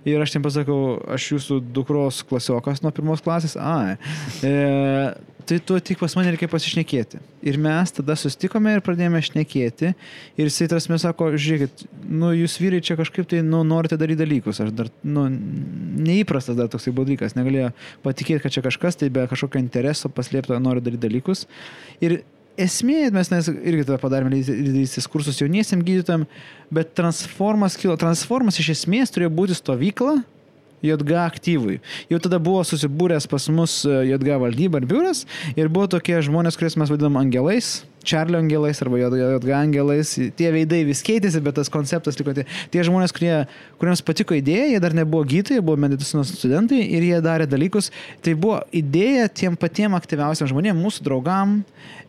[0.09, 0.81] Ir aš jam pasakau,
[1.15, 3.95] aš jūsų dukros klasiokas nuo pirmos klasės, a,
[4.43, 4.55] e,
[5.51, 7.19] tai tu tik pas mane reikia pasišnekėti.
[7.51, 9.93] Ir mes tada sustikome ir pradėjome šnekėti.
[10.39, 14.23] Ir jisai tas mes sako, žiūrėkit, nu jūs vyrai čia kažkaip tai, nu, norite daryti
[14.23, 14.63] dalykus.
[14.63, 15.27] Aš dar, nu,
[16.07, 17.35] neįprastas dar toksai buvo dalykas.
[17.35, 17.73] Negalėjo
[18.07, 21.49] patikėti, kad čia kažkas tai be kažkokio intereso paslėpto nori daryti dalykus.
[21.99, 22.21] Ir
[22.61, 26.29] esmė, mes nes irgi tada padarėme lyderystės kursus jauniesiam gydytojam,
[26.71, 27.99] bet transformas kilo.
[27.99, 30.21] Transformas iš esmės turėjo būti stovykla
[30.85, 31.79] JG aktyvui.
[32.11, 36.59] Jau tada buvo susibūręs pas mus e, JG valdyba ir biuras ir buvo tokie žmonės,
[36.59, 37.81] kuriuos mes vadinam angelais.
[38.01, 40.15] Čarlio angelais arba JG angelais.
[40.37, 42.33] Tie veidai vis keitėsi, bet tas konceptas liko.
[42.33, 43.35] Tie, tie žmonės, kurie,
[43.81, 47.91] kuriems patiko idėja, jie dar nebuvo gydytojai, buvo medicinos studentai ir jie darė dalykus.
[48.25, 51.59] Tai buvo idėja tiem patiem aktyviausiam žmonėm, mūsų draugam.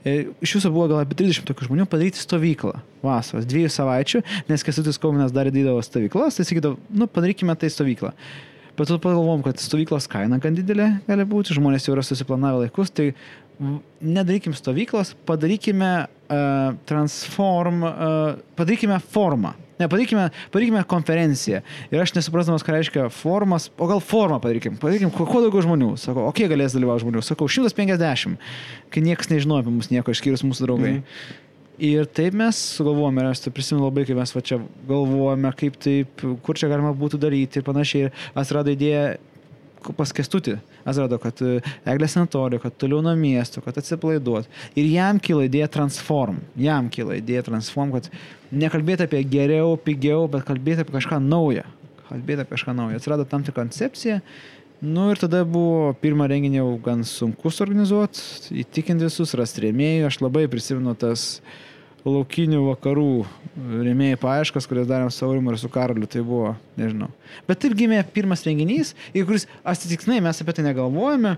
[0.07, 2.79] E, Iš viso buvo gal apie 30 tokių žmonių padaryti stovyklą.
[3.03, 8.13] Vasaros, dviejų savaičių, nes Kesutis Kauminas dar dydavo stovyklas, tai sakydavo, nu padarykime tai stovyklą.
[8.77, 12.93] Bet tu pagalvom, kad stovyklos kaina gan didelė gali būti, žmonės jau yra susiplanavę laikus,
[12.95, 13.11] tai
[14.01, 19.53] nedarykim stovyklos, padarykime uh, transform, uh, padarykime formą.
[19.81, 21.61] Ne, padarykime, padarykime konferenciją.
[21.89, 25.93] Ir aš nesuprasdamas, ką reiškia formas, o gal formą padarykim, padarykim kuo, kuo daugiau žmonių.
[26.01, 27.23] Sako, o kiek galės dalyvauti žmonių?
[27.25, 28.37] Sakau, 150,
[28.93, 30.93] kai niekas nežinojo apie mus nieko, išskyrus mūsų draugai.
[30.99, 31.47] Mm.
[31.79, 36.23] Ir taip mes sugalvojame, aš tai prisimenu labai, kai mes va čia galvojame, kaip taip,
[36.45, 38.09] kur čia galima būtų daryti ir panašiai.
[38.09, 39.15] Ir atsirado idėja
[39.97, 40.59] pas kestutį.
[40.85, 44.49] Atsirado, kad e, Eglės sanatorija, kad toliau nuo miesto, kad atsipalaiduot.
[44.77, 46.41] Ir jam kilo idėja transform.
[46.59, 48.09] Jam kilo idėja transform, kad
[48.53, 51.65] nekalbėti apie geriau, pigiau, bet kalbėti apie kažką naują.
[52.09, 53.01] Kalbėti apie kažką naują.
[53.01, 54.21] Atsirado tam tikra koncepcija.
[54.81, 58.23] Nu ir tada buvo pirmą renginį jau gan sunku suorganizuoti,
[58.63, 60.07] įtikinti visus, rasti rėmėjų.
[60.07, 61.25] Aš labai prisimenu tas
[62.01, 63.11] laukinių vakarų
[63.85, 67.11] rėmėjai paaiškas, kurias darėm su Aurimu ir su Karoliu, tai buvo, nežinau.
[67.45, 71.35] Bet taip gimė pirmas renginys, į kuris atsitiktinai mes apie tai negalvojame,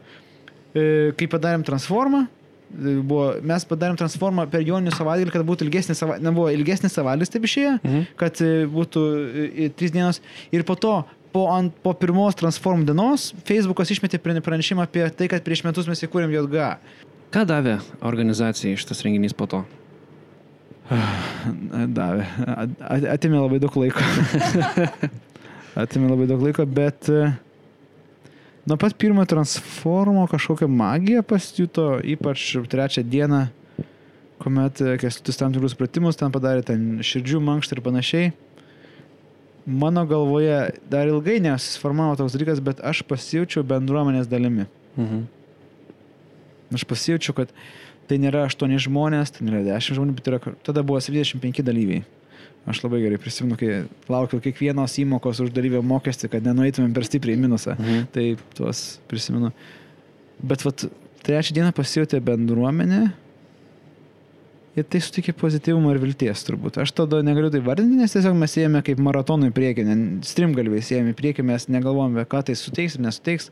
[0.72, 0.86] e,
[1.20, 2.22] kai padarėm transformą.
[2.72, 7.34] E, buvo, mes padarėm transformą per joninių savaitgalį, kad būtų ilgesnis savaitgalis, nebuvo ilgesnis savaitgalis,
[7.34, 8.08] taip išėjo, mhm.
[8.24, 9.04] kad e, būtų
[9.76, 10.24] trys dienos.
[10.56, 11.02] Ir po to
[11.34, 16.06] po, ant, po pirmos transform dienos Facebookas išmetė pranešimą apie tai, kad prieš metus mes
[16.06, 16.68] įkūrėm JG.
[17.34, 19.64] Ką davė organizacijai šitas renginys po to?
[21.98, 22.28] Davė.
[23.10, 24.04] Atimė labai daug laiko.
[25.84, 27.32] Atimė labai daug laiko, bet e,
[28.70, 33.48] nuo pat pirmo transformo kažkokią magiją pasijuto, ypač trečią dieną,
[34.44, 38.34] kuomet e, kestutis tam tikrus pratimus ten padarė, ten širdžių mankštą ir panašiai.
[39.66, 44.68] Mano galvoje dar ilgai nesusiformavo toks dalykas, bet aš pasijaučiau bendruomenės dalimi.
[44.98, 45.22] Mhm.
[46.76, 47.54] Aš pasijaučiau, kad
[48.10, 52.04] tai nėra 8 žmonės, tai nėra 10 žmonių, bet yra, tada buvo 75 dalyviai.
[52.68, 57.40] Aš labai gerai prisimenu, kai laukiau kiekvienos įmokos už dalyvio mokestį, kad nenueitumėm per stipriai
[57.40, 57.78] minusą.
[57.80, 58.06] Mhm.
[58.16, 59.52] Tai tuos prisimenu.
[60.44, 60.86] Bet vat,
[61.24, 63.14] trečią dieną pasijutė bendruomenė
[64.74, 66.80] ir tai sutikė pozityvumo ir vilties turbūt.
[66.82, 69.86] Aš tada negaliu tai vardinti, nes tiesiog mes ėjome kaip maratonų į priekį,
[70.26, 73.52] strimgalviais ėjome priekį, mes negalvojame, ką tai suteiks ir nesuteiks.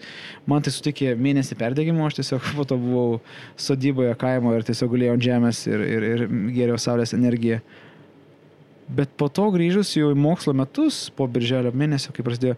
[0.49, 3.21] Man tai sutikė mėnesį perdėgymo, aš tiesiog po to buvau
[3.59, 6.25] sodyboje kaimo ir tiesiog gulėjau ant žemės ir, ir, ir
[6.57, 7.61] geriau saulės energiją.
[8.91, 12.57] Bet po to grįžus jau į mokslo metus, po birželio mėnesio, kai prasidėjo,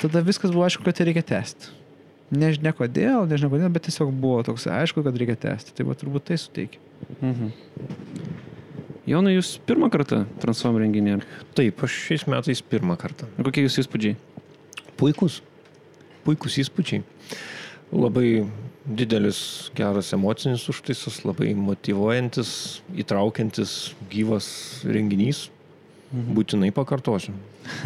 [0.00, 1.76] tada viskas buvo aišku, kad tai reikia tęsti.
[2.32, 5.76] Nežinia kodėl, nežinia kodėl, bet tiesiog buvo toks aišku, kad reikia tęsti.
[5.76, 6.80] Tai va turbūt tai suteikia.
[7.20, 7.52] Mhm.
[9.08, 11.16] Jonai, jūs pirmą kartą Transform renginį?
[11.58, 13.26] Taip, aš šiais metais pirmą kartą.
[13.42, 14.14] Kokie jūsų įspūdžiai?
[15.00, 15.40] Puikus.
[16.22, 17.02] Puikus įspūdžiai.
[17.92, 18.44] Labai
[18.86, 22.52] didelis, geras emocinis užtaisas, labai motivuojantis,
[23.02, 24.46] įtraukiantis, gyvas
[24.86, 25.48] renginys.
[26.12, 26.32] Mhm.
[26.38, 27.34] Būtinai pakartosiu.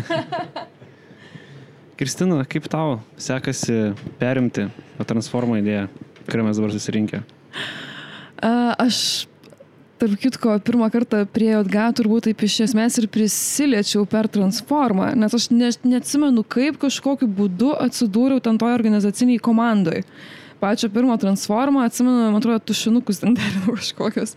[1.97, 4.67] Kristina, kaip tau sekasi perimti
[5.09, 5.87] transformą idėją,
[6.29, 7.23] kurią mes dabar susirinkę?
[8.43, 9.27] Aš,
[10.01, 15.37] tarp kitko, pirmą kartą prie JG turbūt taip iš esmės ir prisiliečiau per transformą, nes
[15.37, 20.03] aš ne, neatsimenu, kaip kažkokiu būdu atsidūriau ten toje organizaciniai komandai.
[20.61, 24.37] Pačio pirmo transformą, atsimenu, man atrodo, tušinukus ten derinau kažkokius.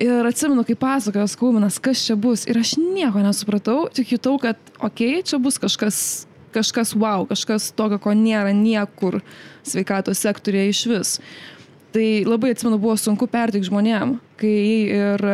[0.00, 2.44] Ir atsimenu, kaip pasakojo Skauminas, kas čia bus.
[2.48, 7.68] Ir aš nieko nesupratau, tik jutau, kad, okei, okay, čia bus kažkas kažkas wow, kažkas
[7.76, 9.20] tokio, ko nėra niekur
[9.66, 11.10] sveikatos sektorėje iš vis.
[11.94, 14.56] Tai labai atsimenu, buvo sunku perteikti žmonėm, kai
[14.90, 15.26] ir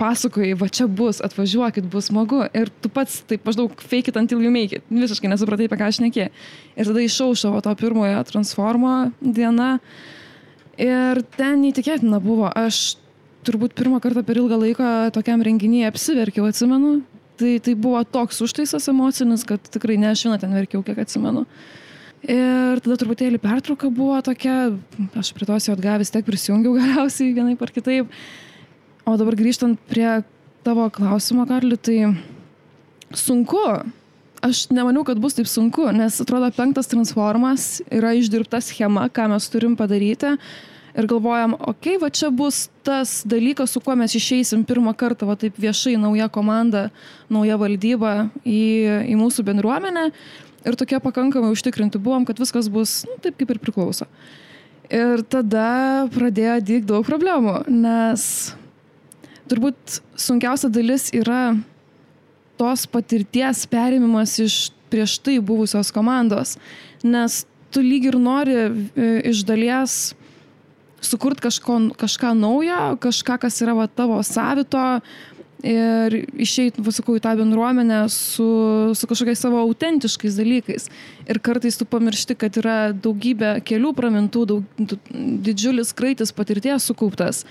[0.00, 2.40] pasakojai, va čia bus, atvažiuokit, bus smagu.
[2.56, 4.86] Ir tu pats taip maždaug fake it until you make it.
[4.88, 6.30] Visiškai nesupratai, apie ką aš nekė.
[6.74, 9.74] Ir tada išaušavo to pirmojo transformo diena.
[10.80, 12.48] Ir ten neįtikėtina buvo.
[12.48, 12.96] Aš
[13.44, 17.00] turbūt pirmą kartą per ilgą laiką tokiam renginyje apsiverkiau, atsimenu
[17.40, 21.46] tai, tai buvo toks užtaisas emocinis, kad tikrai ne aš vieną ten verkiau, kiek atsimenu.
[22.28, 24.74] Ir tada truputėlį pertrauka buvo tokia,
[25.16, 28.10] aš prie tos jau atgavęs tiek prisijungiau galiausiai vienai par kitaip.
[29.08, 30.20] O dabar grįžtant prie
[30.66, 32.12] tavo klausimo, Karli, tai
[33.16, 33.62] sunku.
[34.44, 39.48] Aš nemaniau, kad bus taip sunku, nes atrodo penktas transformas yra išdirbta schema, ką mes
[39.52, 40.36] turim padaryti
[40.96, 45.28] ir galvojam, okei, okay, va čia bus tas dalykas, su kuo mes išeisim pirmą kartą,
[45.28, 46.88] va taip viešai, nauja komanda,
[47.30, 48.62] nauja valdyba į,
[49.12, 50.08] į mūsų bendruomenę
[50.66, 54.08] ir tokie pakankamai užtikrinti buvom, kad viskas bus nu, taip, kaip ir priklauso.
[54.90, 58.24] Ir tada pradėjo dyk daug problemų, nes
[59.50, 61.54] turbūt sunkiausia dalis yra
[62.60, 64.58] tos patirties perimimas iš
[64.90, 66.56] prieš tai buvusios komandos,
[67.06, 68.70] nes tu lyg ir nori e,
[69.30, 69.98] iš dalies
[71.00, 74.82] sukurti kažko, kažką naujo, kažką, kas yra va, tavo savito
[75.66, 78.48] ir išeiti, sakau, į tą bendruomenę su,
[78.96, 80.88] su kažkokiais savo autentiškais dalykais.
[81.30, 84.84] Ir kartais tu pamiršti, kad yra daugybė kelių pramintų, daug,
[85.46, 87.44] didžiulis kraitis patirties sukauptas.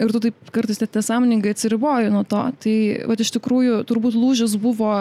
[0.00, 2.46] Ir tu taip kartais net nesąmoningai atsiriboji nuo to.
[2.64, 2.76] Tai,
[3.10, 4.94] va, iš tikrųjų, turbūt lūžis buvo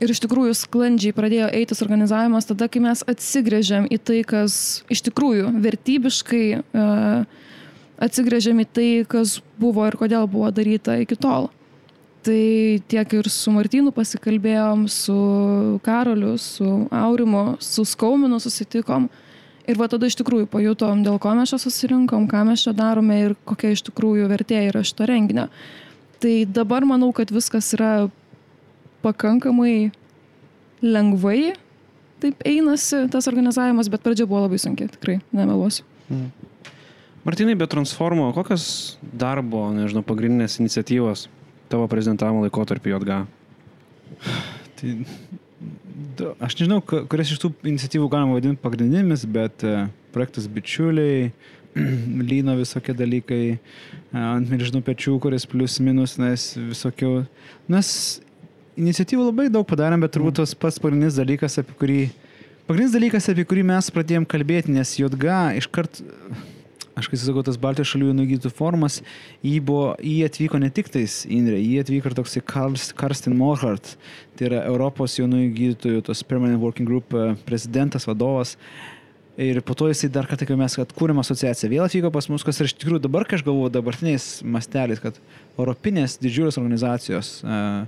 [0.00, 5.02] ir iš tikrųjų sklandžiai pradėjo eitis organizavimas tada, kai mes atsigrėžėm į tai, kas iš
[5.08, 7.44] tikrųjų vertybiškai uh,
[8.02, 11.48] atsigrėžėm į tai, kas buvo ir kodėl buvo daryta iki tol.
[12.26, 15.16] Tai tiek ir su Martinu pasikalbėjom, su
[15.86, 19.06] Karoliu, su Aurimu, su Skauminu susitikom.
[19.70, 23.18] Ir va tada iš tikrųjų pajutom, dėl ko mes čia susirinkom, ką mes čia darome
[23.22, 25.46] ir kokia iš tikrųjų vertė yra šito renginio.
[26.22, 28.08] Tai dabar manau, kad viskas yra
[29.06, 29.92] pakankamai
[30.82, 31.54] lengvai
[32.22, 35.86] taip einasi tas organizavimas, bet pradžia buvo labai sunki, tikrai, nemeluosiu.
[36.10, 36.30] Mm.
[37.26, 41.26] Martinai, be transformo, kokios darbo, nežinau, pagrindinės iniciatyvos
[41.72, 43.18] tavo prezentavimo laikotarpį JG?
[44.76, 44.92] Tai,
[46.44, 51.30] aš nežinau, kurias iš tų iniciatyvų galima vadinti pagrindinėmis, bet uh, projektas bičiuliai,
[52.30, 57.12] lyno visokie dalykai, uh, ant milžinų pečių, kuris plius minus, nes visokių,
[57.72, 57.90] nes
[58.76, 62.00] iniciatyvų labai daug padarėm, bet turbūt tas pats pagrindinis dalykas, apie kurį,
[62.68, 66.02] pagrindinis dalykas, apie kurį mes pradėjom kalbėti, nes JG iškart,
[66.96, 69.02] aš kai sakau, tas Baltijos šalių nugydytų formas,
[69.44, 73.94] jį, buvo, jį atvyko ne tik tais Indrė, jį atvyko ir toksai Karsten Morhart,
[74.36, 78.56] tai yra Europos jaunųjų gydytojų, tos Permanent Working Group e, prezidentas, vadovas.
[79.36, 82.56] Ir po to jisai dar kartą, kai mes atkūrėm asociaciją, vėl atvyko pas mus, kas
[82.62, 85.20] ir iš tikrųjų dabar, kai aš galvoju dabartiniais masteliais, kad
[85.58, 87.84] europinės didžiulės organizacijos uh,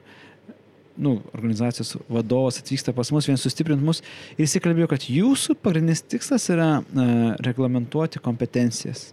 [0.98, 4.02] nu, organizacijos vadovas atvyksta pas mus, vien sustiprinti mus
[4.36, 7.14] ir jis kalbėjo, kad jūsų pagrindinis tikslas yra uh,
[7.46, 9.12] reglamentuoti kompetencijas.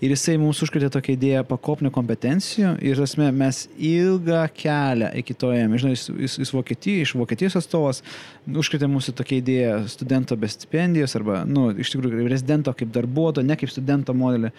[0.00, 5.50] Ir jisai mums užkrėtė tokią idėją pakopnių kompetencijų ir esmė, mes ilgą kelią iki to
[5.52, 5.76] ėjome.
[5.82, 8.00] Žinai, jis, jis, jis Vokietijos, iš Vokietijos atstovas
[8.48, 13.44] užkrėtė mūsų tokią idėją studento be stipendijos arba, na, nu, iš tikrųjų, rezidento kaip darbuotojo,
[13.44, 14.54] ne kaip studento modelį,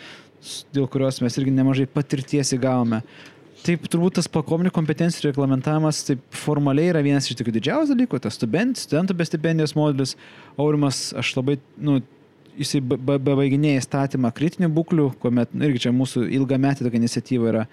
[0.78, 3.02] dėl kurios mes irgi nemažai patirties įgavome.
[3.62, 8.40] Taip, turbūt tas pakopinių kompetencijų reglamentavimas taip formaliai yra vienas iš tokių didžiausių dalykų, tas
[8.40, 10.16] student, studentų be stipendijos modelis.
[10.58, 12.00] Aurimas, aš labai, nu,
[12.58, 17.68] jisai bebaiginėja įstatymą kritinių būklių, kuomet, nu, irgi čia mūsų ilgametė tokia iniciatyva yra.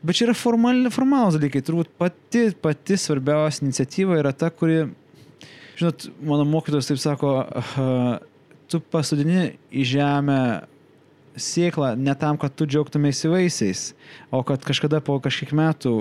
[0.00, 4.86] Bet čia yra formal, formalus dalykai, turbūt pati, pati svarbiausia iniciatyva yra ta, kuri,
[5.76, 8.10] žinot, mano mokytojas taip sako, uh,
[8.72, 10.40] tu pasodini į žemę
[11.42, 13.82] sėklą ne tam, kad tu džiaugtumėsi vaisiais,
[14.34, 15.92] o kad kažkada po kažkiek metų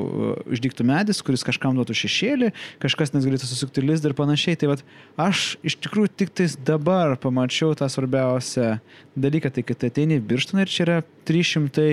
[0.45, 2.52] uždygtų uh, medis, kuris kažkam duotų šešėlį,
[2.84, 4.60] kažkas nes galėtų susukti lizdą ir panašiai.
[4.60, 4.84] Tai vat,
[5.28, 8.78] aš iš tikrųjų tik tais dabar pamačiau tą svarbiausią
[9.17, 11.88] dalyką, tai kad ateini birštoną ir čia yra 300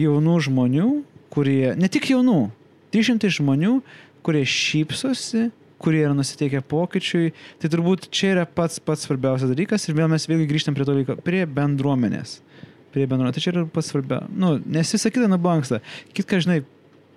[0.00, 0.88] jaunų žmonių,
[1.34, 2.48] kurie, ne tik jaunų,
[2.94, 3.78] 300 žmonių,
[4.24, 5.50] kurie šypsosi,
[5.84, 10.24] kurie yra nusiteikę pokyčiui, tai turbūt čia yra pats pats svarbiausias dalykas ir vėl mes
[10.30, 12.38] vėlgi grįžtam prie to dalyko, prie bendruomenės
[12.94, 13.36] prie bendruomenės.
[13.36, 14.22] Tai čia yra pats svarbia.
[14.30, 15.82] Nu, nes visa kita nubanksta.
[16.16, 16.62] Kitka, žinai,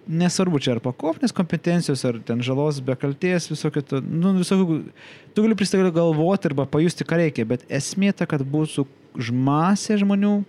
[0.08, 4.80] nesvarbu čia ar pakopinės kompetencijos, ar ten žalos be kalties, visokio, nu, visokių,
[5.36, 8.88] tu gali pristatyti galvoti arba pajusti, ką reikia, bet esmė ta, kad būtų
[9.36, 10.40] masė žmonių,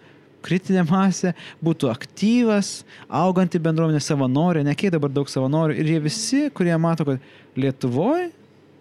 [0.47, 6.77] kritinė masė, būtų aktyvas, auganti bendruomenė savanorių, nekiek dabar daug savanorių ir jie visi, kurie
[6.79, 8.31] mato, kad Lietuvoje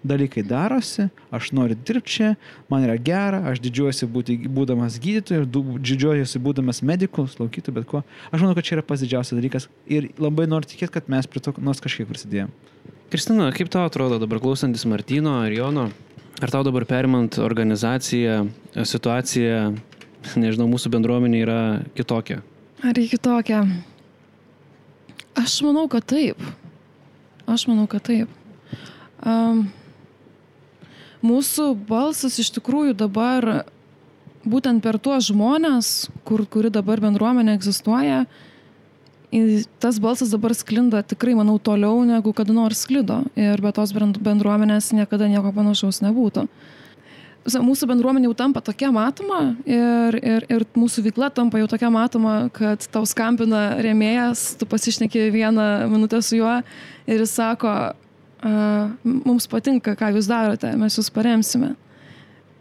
[0.04, 2.30] dalykai darosi, aš noriu dirbti čia,
[2.70, 5.48] man yra gera, aš didžiuojuosi būti, būdamas gydytoju,
[5.82, 8.04] didžiuojuosi būdamas mediku, slaukytu, bet ko.
[8.32, 11.44] Aš manau, kad čia yra pats didžiausias dalykas ir labai noriu tikėti, kad mes prie
[11.44, 12.54] to nors kažkiek prisidėjom.
[13.12, 15.90] Kristina, kaip tau atrodo dabar klausantis Martino ir Jono,
[16.44, 18.42] ar tau dabar perimant organizaciją,
[18.84, 19.70] situacija,
[20.36, 21.60] nežinau, mūsų bendruomenė yra
[21.98, 22.42] kitokia?
[22.86, 23.64] Ar kitokia?
[25.38, 26.42] Aš manau, kad taip.
[27.48, 28.32] Aš manau, kad taip.
[29.24, 29.68] Um,
[31.26, 33.66] mūsų balsas iš tikrųjų dabar,
[34.48, 38.26] būtent per tuos žmonės, kur, kuri dabar bendruomenė egzistuoja,
[39.84, 43.24] tas balsas dabar sklinda tikrai, manau, toliau negu kada nors sklido.
[43.36, 46.48] Ir be tos bendruomenės niekada nieko panašaus nebūtų.
[47.48, 52.50] Mūsų bendruomenė jau tampa tokia matoma ir, ir, ir mūsų veikla tampa jau tokia matoma,
[52.52, 56.58] kad tau skambina rėmėjas, tu pasišneki vieną minutę su juo
[57.08, 57.72] ir jis sako,
[58.44, 61.76] mums patinka, ką jūs darote, mes jūs paremsime.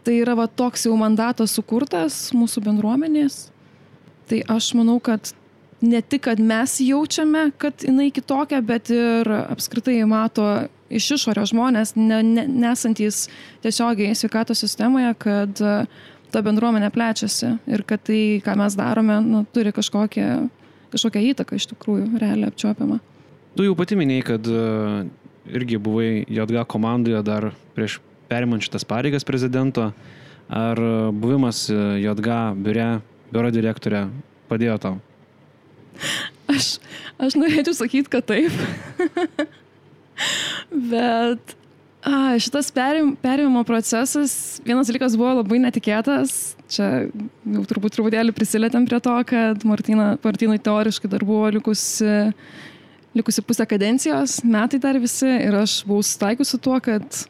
[0.07, 3.49] tai yra va toks jau mandatas sukurtas mūsų bendruomenės.
[4.27, 5.33] Tai aš manau, kad
[5.83, 10.45] ne tik, kad mes jaučiame, kad jinai kitokia, bet ir apskritai mato
[10.87, 13.25] iš išorės žmonės, ne, ne, nesantys
[13.65, 15.59] tiesiogiai sveikatos sistemoje, kad
[16.31, 20.31] ta bendruomenė plečiasi ir kad tai, ką mes darome, nu, turi kažkokią,
[20.95, 22.99] kažkokią įtaką iš tikrųjų, realiai apčiopiamą.
[23.59, 24.49] Tu jau pati minėjai, kad
[25.53, 29.91] irgi buvai JG komandoje dar prieš perimant šitas pareigas prezidento.
[30.47, 30.79] Ar
[31.11, 32.87] buvimas JG biure,
[33.33, 34.07] biuro direktorė
[34.47, 34.95] padėjo tau?
[36.47, 36.77] Aš,
[37.19, 38.53] aš norėčiau sakyti, kad taip.
[40.93, 41.55] Bet
[42.07, 46.55] a, šitas perim, perimimo procesas, vienas dalykas buvo labai netikėtas.
[46.71, 52.31] Čia jau turbūt truputėlį prisilietėm prie to, kad Martina, Martinai teoriškai dar buvo likusi,
[53.17, 57.25] likusi pusę kadencijos, metai dar visi ir aš buvau sutaikiusi tuo, kad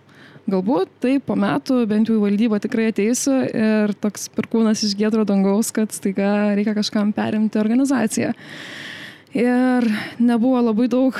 [0.47, 5.25] galbūt tai po metų bent jau į valdybą tikrai ateisiu ir toks perkūnas iš gėdro
[5.27, 8.33] dangaus, kad staiga reikia kažkam perimti organizaciją.
[9.35, 9.89] Ir
[10.23, 11.17] nebuvo labai daug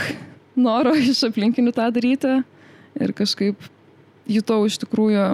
[0.58, 2.40] noro iš aplinkinių tą daryti.
[2.98, 3.68] Ir kažkaip
[4.32, 5.28] jutau iš tikrųjų,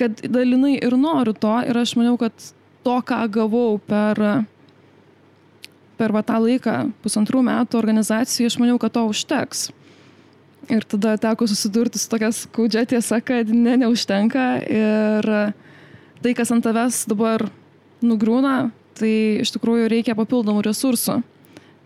[0.00, 1.52] kad dalinai ir noriu to.
[1.68, 2.32] Ir aš maniau, kad
[2.86, 4.22] to, ką gavau per,
[5.98, 9.68] per va, tą laiką, pusantrų metų organizacijų, aš maniau, kad to užteks.
[10.72, 14.46] Ir tada teko susidurti su tokia skaudžia tiesa, kad ne, neužtenka.
[14.64, 15.28] Ir
[16.24, 17.46] tai, kas ant tavęs dabar
[18.04, 19.12] nugrūna, tai
[19.44, 21.20] iš tikrųjų reikia papildomų resursų.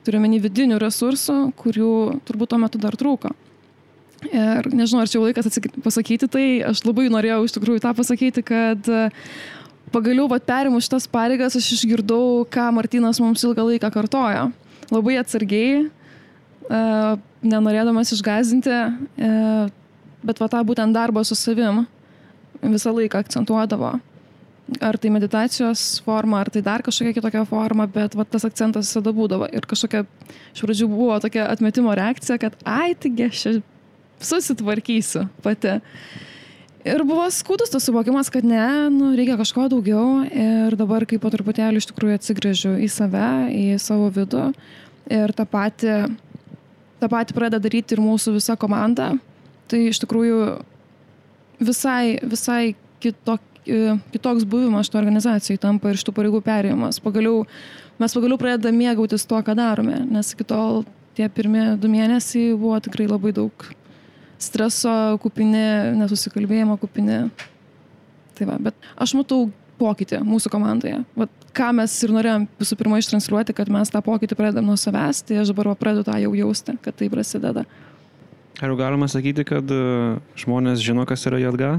[0.06, 1.92] Turiuomenį vidinių resursų, kurių
[2.28, 3.34] turbūt tuo metu dar trūko.
[4.26, 8.42] Ir nežinau, ar čia jau laikas pasakyti tai, aš labai norėjau iš tikrųjų tą pasakyti,
[8.46, 8.88] kad
[9.92, 14.48] pagaliau pat perimu šitas pareigas, aš išgirdau, ką Martinas mums ilgą laiką kartojo.
[14.88, 15.86] Labai atsargiai,
[17.44, 18.76] nenorėdamas išgazinti,
[20.24, 21.86] bet va tą būtent darbą su savim
[22.62, 23.98] visą laiką akcentuodavo.
[24.84, 29.14] Ar tai meditacijos forma, ar tai dar kažkokia kitokia forma, bet va, tas akcentas visada
[29.16, 29.46] būdavo.
[29.48, 30.02] Ir kažkokia,
[30.52, 33.46] iš pradžių buvo tokia atmetimo reakcija, kad, ai, taigi aš
[34.20, 35.78] susitvarkysiu pati.
[36.86, 38.62] Ir buvo skūdus tas suvokimas, kad ne,
[38.94, 40.22] nu, reikia kažko daugiau.
[40.30, 44.52] Ir dabar, kai po truputėlį iš tikrųjų atsigrėžiu į save, į savo vidų
[45.10, 45.98] ir tą patį
[46.98, 49.12] tą patį pradeda daryti ir mūsų visa komanda.
[49.68, 50.38] Tai iš tikrųjų
[51.62, 53.42] visai, visai kitok,
[54.14, 57.02] kitoks buvimas šito organizacijai tampa ir šitų pareigų perėjimas.
[57.04, 57.44] Pagaliau,
[58.00, 60.84] mes pagaliau pradedame mėgautis tuo, ką darome, nes iki tol
[61.18, 63.68] tie pirmie du mėnesiai buvo tikrai labai daug
[64.42, 67.24] streso kupini, nesusikalbėjimo kupini.
[68.38, 71.02] Tai va, bet aš matau pokytį mūsų komandoje.
[71.18, 75.22] Vat, ką mes ir norėjom visų pirma ištransliuoti, kad mes tą pokytį pradedam nuo savęs,
[75.26, 77.66] tai aš dabar pradedu tą jau jausti, kad tai prasideda.
[78.58, 79.82] Ar galima sakyti, kad e,
[80.38, 81.76] žmonės žino, kas yra JG?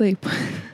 [0.00, 0.26] Taip.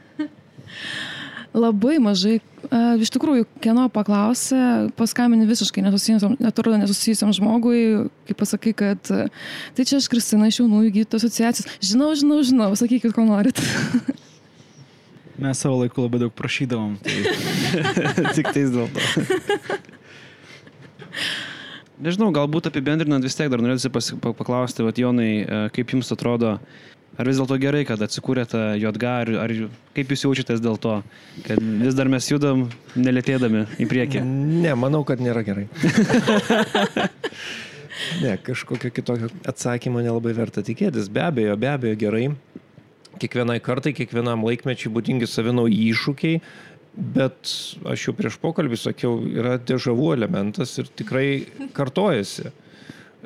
[1.57, 2.36] Labai mažai.
[2.68, 7.80] E, iš tikrųjų, kieno paklausė, paskambini visiškai nesusijusiam, netrodo nesusijusiam žmogui,
[8.28, 9.28] kai pasakai, kad e,
[9.78, 11.78] tai čia aš Kristina iš jaunųjų gydytojų asociacijos.
[11.80, 13.62] Žinau, žinau, žinau, sakykit, ko norit.
[15.40, 16.98] Mes savo laiku labai daug prašydavom.
[17.04, 17.16] Tai...
[18.36, 19.00] Tik tais dėl to.
[21.96, 26.59] Nežinau, galbūt apibendrinant vis tiek dar norėtųsi paklausti, vat, Jonai, e, kaip jums atrodo,
[27.16, 29.54] ar vis dėlto gerai, kad atsikūrėte JG, ar, ar
[29.96, 30.98] kaip jūs jaučiatės dėl to,
[31.46, 34.24] kad vis dar mes judam nelėtėdami į priekį?
[34.66, 35.66] Ne, manau, kad nėra gerai.
[38.24, 41.10] ne, kažkokio kitokio atsakymo nelabai verta tikėtis.
[41.12, 42.28] Be abejo, be abejo gerai
[43.20, 46.40] kiekvienai kartai, kiekvienam laikmečiui būdingi savinauji iššūkiai,
[47.16, 47.52] bet
[47.88, 51.28] aš jau prieš pokalbį sakiau, yra dežavų elementas ir tikrai
[51.76, 52.52] kartojasi.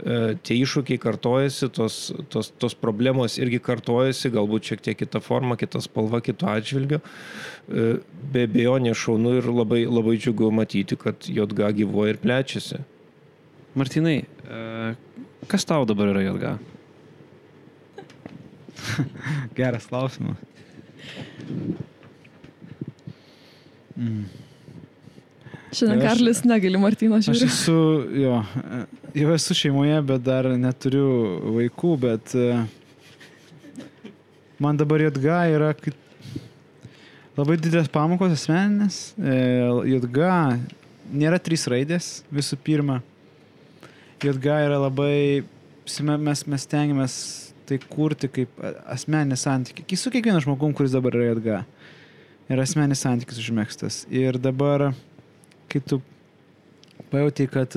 [0.00, 1.96] E, tie iššūkiai kartojasi, tos,
[2.32, 7.00] tos, tos problemos irgi kartojasi, galbūt šiek tiek kita forma, kita spalva, kito atžvilgiu.
[7.00, 7.86] E,
[8.32, 12.80] be abejo, nešaunu ir labai, labai džiugu matyti, kad JG gyvoja ir plečiasi.
[13.76, 14.62] Martinai, e,
[15.50, 16.54] kas tau dabar yra JG?
[19.58, 20.40] Geras klausimas.
[24.00, 24.24] Mm.
[25.76, 27.46] Šiandien Karlis negali Martino žiūrėti.
[27.46, 27.76] Aš esu,
[28.16, 28.38] jo,
[29.14, 31.08] jau esu šeimoje, bet dar neturiu
[31.56, 32.62] vaikų, bet e,
[34.62, 35.70] man dabar JG yra
[37.38, 39.00] labai didelės pamokos asmeninės.
[39.18, 39.36] E,
[39.94, 40.28] JG
[41.22, 43.00] nėra trys raidės visų pirma.
[44.20, 45.42] JG yra labai,
[46.20, 47.16] mes, mes tengiamės
[47.70, 49.86] tai kurti kaip asmenį santykį.
[49.98, 51.64] Su kiekvienu žmogum, kuris dabar yra atga.
[52.50, 54.04] Ir asmenis santykis užmėgstas.
[54.10, 54.90] Ir dabar,
[55.70, 56.00] kai tu
[57.12, 57.76] pajauti, kad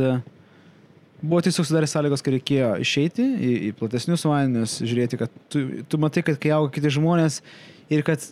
[1.23, 5.99] buvo tiesiog sudarė sąlygos, kai reikėjo išeiti į, į platesnius vandenis, žiūrėti, kad tu, tu
[6.01, 7.39] matai, kad kai auga kiti žmonės
[7.93, 8.25] ir kad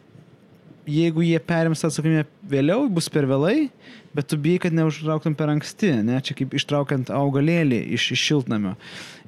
[0.91, 3.69] jeigu jie perims atsakomybę vėliau, bus per vėlai,
[4.15, 8.73] bet tu bijai, kad neužtrauktum per anksti, ne, čia kaip ištraukiant augalėlį iš, iš šiltnamio.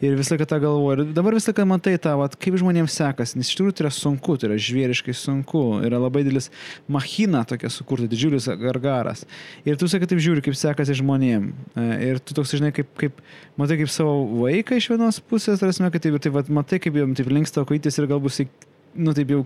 [0.03, 1.05] Ir visą laiką tą galvoju.
[1.05, 3.93] Ir dabar visą laiką matai tą, vat, kaip žmonėms sekasi, nes iš tikrųjų tai yra
[3.95, 6.49] sunku, tai yra žvėriškai sunku, yra labai didelis
[6.91, 9.23] machina tokia sukurta, didžiulis gargaras.
[9.63, 11.53] Ir tu sakai, taip žiūri, kaip sekasi žmonėm.
[11.79, 13.23] E, Ir tu toks, žinai, kaip, kaip
[13.59, 17.15] matai kaip savo vaiką iš vienos pusės, tarsi, kad taip, taip, vat, matai, kaip jam
[17.15, 18.41] taip linksta koitis ir galbūt
[18.95, 19.41] nu taip jau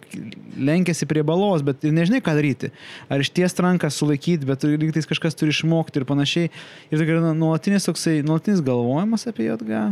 [0.58, 2.72] lenkėsi prie balos, bet nežinai, ką daryti.
[3.12, 6.52] Ar išties ranką sulaikyti, bet lygtais kažkas turi išmokti ir panašiai.
[6.92, 9.84] Ir tai yra nuolatinis toksai, nuolatinis galvojimas apie JG.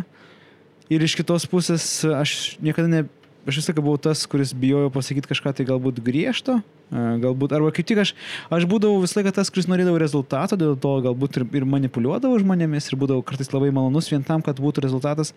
[0.93, 3.05] Ir iš kitos pusės aš niekada ne...
[3.45, 6.55] Aš visą laiką buvau tas, kuris bijojo pasakyti kažką tai galbūt griežto,
[6.89, 8.15] e, galbūt, arba kaip tik aš,
[8.49, 12.89] aš būdavau visą laiką tas, kuris norėdavo rezultato, dėl to galbūt ir, ir manipuliuodavau žmonėmis
[12.89, 15.35] ir būdavau kartais labai malonus vien tam, kad būtų rezultatas.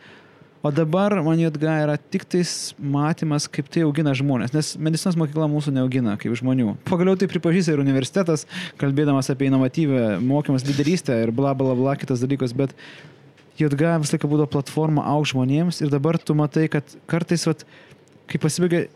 [0.62, 5.46] O dabar man JG yra tik tais matymas, kaip tai augina žmonės, nes medicinos mokykla
[5.52, 6.72] mūsų neaugina kaip žmonių.
[6.88, 8.42] Pagaliau tai pripažįsta ir universitetas,
[8.80, 12.74] kalbėdamas apie inovatyvę mokymas lyderystę ir bla bla bla kitas dalykas, bet
[13.58, 17.62] JG visą laiką būdavo platforma aug žmonėms ir dabar tu matai, kad kartais, vat,
[18.26, 18.88] kai pasibaigia,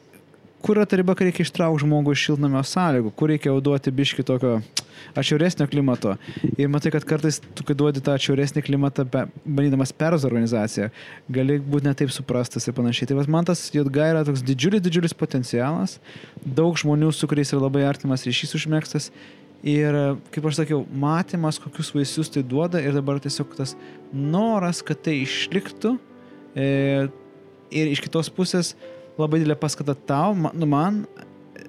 [0.62, 3.92] kur yra ta riba, kai reikia ištraukti žmogų iš šiltnamio sąlygų, kur reikia jau duoti
[3.94, 4.54] biški tokio
[5.20, 6.14] atšiauresnio klimato.
[6.54, 10.88] Ir matai, kad kartais tu, kai duodi tą atšiauresnį klimatą, be, bandydamas perz organizaciją,
[11.34, 13.10] gali būti netaip suprastas ir panašiai.
[13.10, 15.98] Tai man tas JG yra toks didžiulis, didžiulis potencialas,
[16.42, 19.10] daug žmonių, su kuriais yra labai artimas ryšys užmėgstas.
[19.62, 19.94] Ir,
[20.34, 23.76] kaip aš sakiau, matymas, kokius vaisius tai duoda ir dabar tiesiog tas
[24.10, 25.94] noras, kad tai išliktų.
[26.58, 26.66] E,
[27.72, 28.74] ir iš kitos pusės
[29.20, 31.02] labai didelė paskata tau, ma- nu man,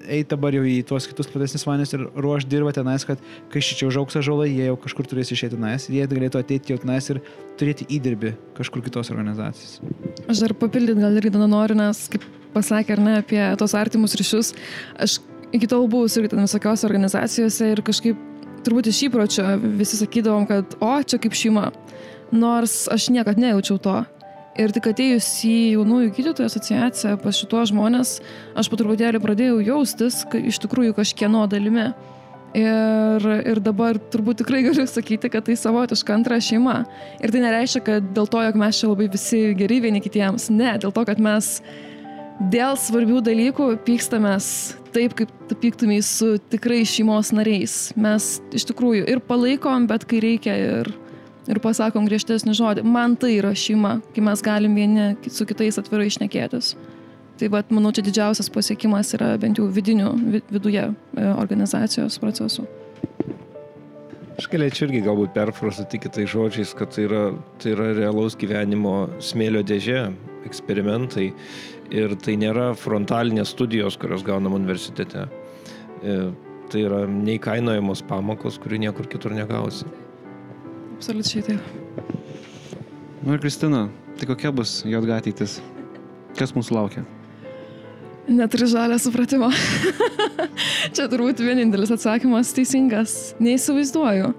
[0.04, 3.20] eiti dabar jau į tuos kitus platesnius vandenis ir ruoš dirba tenais, kad
[3.52, 6.80] kai šičia užauks žolai, jie jau kažkur turės išeiti tenais ir jie galėtų ateiti jau
[6.82, 7.20] tenais ir
[7.60, 9.78] turėti įdirbį kažkur kitos organizacijos.
[10.28, 12.24] Aš dar papildyti gal irgi tada noriu, nes kaip
[12.54, 14.54] pasakė ar ne apie tos artimus ryšius,
[15.00, 15.18] aš
[15.54, 18.30] iki tol buvau irgi ten visokiose organizacijose ir kažkaip
[18.64, 19.46] turbūt iš įpročio
[19.78, 21.70] visi sakydavom, kad o, čia kaip šeima.
[22.34, 23.98] Nors aš niekad nejaučiau to.
[24.54, 28.18] Ir tik atėjus į jaunųjų gydytojų asociaciją pas šituos žmonės,
[28.54, 31.88] aš po truputėlį pradėjau jaustis iš tikrųjų kažkieno dalimi.
[32.54, 36.84] Ir, ir dabar turbūt tikrai galiu sakyti, kad tai savotiška antra šeima.
[37.18, 40.46] Ir tai nereiškia, kad dėl to, jog mes čia labai visi geri vieni kitiems.
[40.54, 41.56] Ne, dėl to, kad mes
[42.54, 44.46] dėl svarbių dalykų pykstamės
[44.94, 47.88] taip, kaip tu pyktumai su tikrai šeimos nariais.
[47.98, 50.94] Mes iš tikrųjų ir palaikom, bet kai reikia ir,
[51.50, 52.84] ir pasakom griežtesnį žodį.
[52.88, 56.74] Man tai yra šeima, kai mes galim vieni su kitais atvirai išnekėtis.
[57.40, 60.94] Tai vad, manau, čia didžiausias pasiekimas yra bent jau vidinių, vi- viduje e,
[61.34, 62.66] organizacijos procesų.
[64.38, 67.24] Aš galėčiau irgi galbūt perfrazuoti kitais žodžiais, kad tai yra,
[67.62, 70.08] tai yra realaus gyvenimo smėlio dėžė,
[70.46, 71.28] eksperimentai
[71.94, 75.28] ir tai nėra frontalinės studijos, kurios gaunam universitete.
[76.02, 76.18] E,
[76.72, 79.84] Tai yra neįkainojamos pamokos, kurių niekur kitur negausi.
[80.94, 81.60] Absoliučiai taip.
[83.24, 83.86] Nu ir Kristina,
[84.18, 85.58] tai kokia bus JG ateitis?
[86.38, 87.04] Kas mūsų laukia?
[88.28, 89.50] Neturi žalę supratimo.
[90.94, 93.34] Čia turbūt vienintelis atsakymas teisingas.
[93.42, 94.30] Neįsivaizduoju.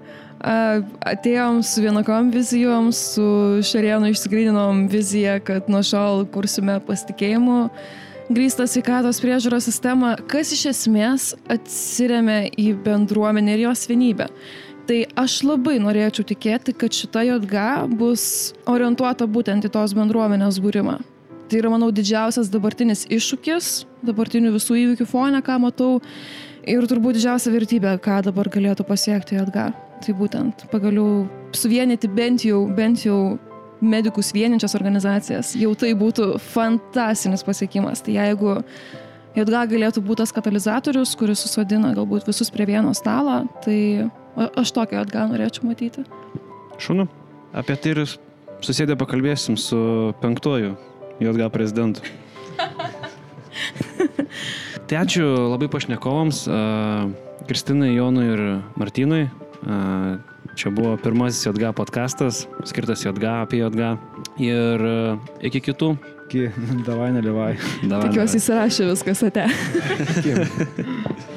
[1.06, 3.26] Atėjom su vienokom vizijom, su
[3.64, 7.60] Šerienu išsigryninom viziją, kad nuo šiol kursime pasitikėjimu
[8.26, 14.26] grįstą sveikatos priežiūros sistemą, kas iš esmės atsiriamė į bendruomenę ir jos vienybę.
[14.86, 17.62] Tai aš labai norėčiau tikėti, kad šita JG
[17.98, 21.00] bus orientuota būtent į tos bendruomenės būrimą.
[21.50, 23.70] Tai yra, manau, didžiausias dabartinis iššūkis,
[24.06, 25.96] dabartinių visų įvykių fone, ką matau,
[26.66, 29.66] ir turbūt didžiausia vertybė, ką dabar galėtų pasiekti JG.
[30.06, 31.24] Tai būtent pagaliau
[31.56, 33.38] suvienyti bent jau, bent jau
[33.82, 38.04] medikus vieninčias organizacijas, jau tai būtų fantastinis pasiekimas.
[38.06, 38.60] Tai jeigu
[39.34, 44.06] JG galėtų būti tas katalizatorius, kuris susodina galbūt visus prie vieno stalo, tai
[44.36, 46.04] aš tokią JG norėčiau matyti.
[46.82, 47.06] Šūnu.
[47.56, 48.02] Apie tai ir
[48.64, 49.78] susėdę pakalbėsim su
[50.20, 50.74] penktoju
[51.22, 52.04] JG prezidentu.
[54.86, 55.24] tai ačiū
[55.54, 56.60] labai pašnekovams, a,
[57.48, 59.26] Kristinai, Jonui ir Martynui.
[59.64, 60.18] A,
[60.56, 63.92] Čia buvo pirmasis JG podcastas, skirtas JG apie JG.
[64.40, 64.80] Ir
[65.44, 65.92] iki kitų.
[66.32, 66.48] Ki,
[66.88, 67.52] davai, nelievai.
[67.84, 69.50] Davai, Tikiuosi įsirašė viskas ate.
[70.16, 71.34] Iki.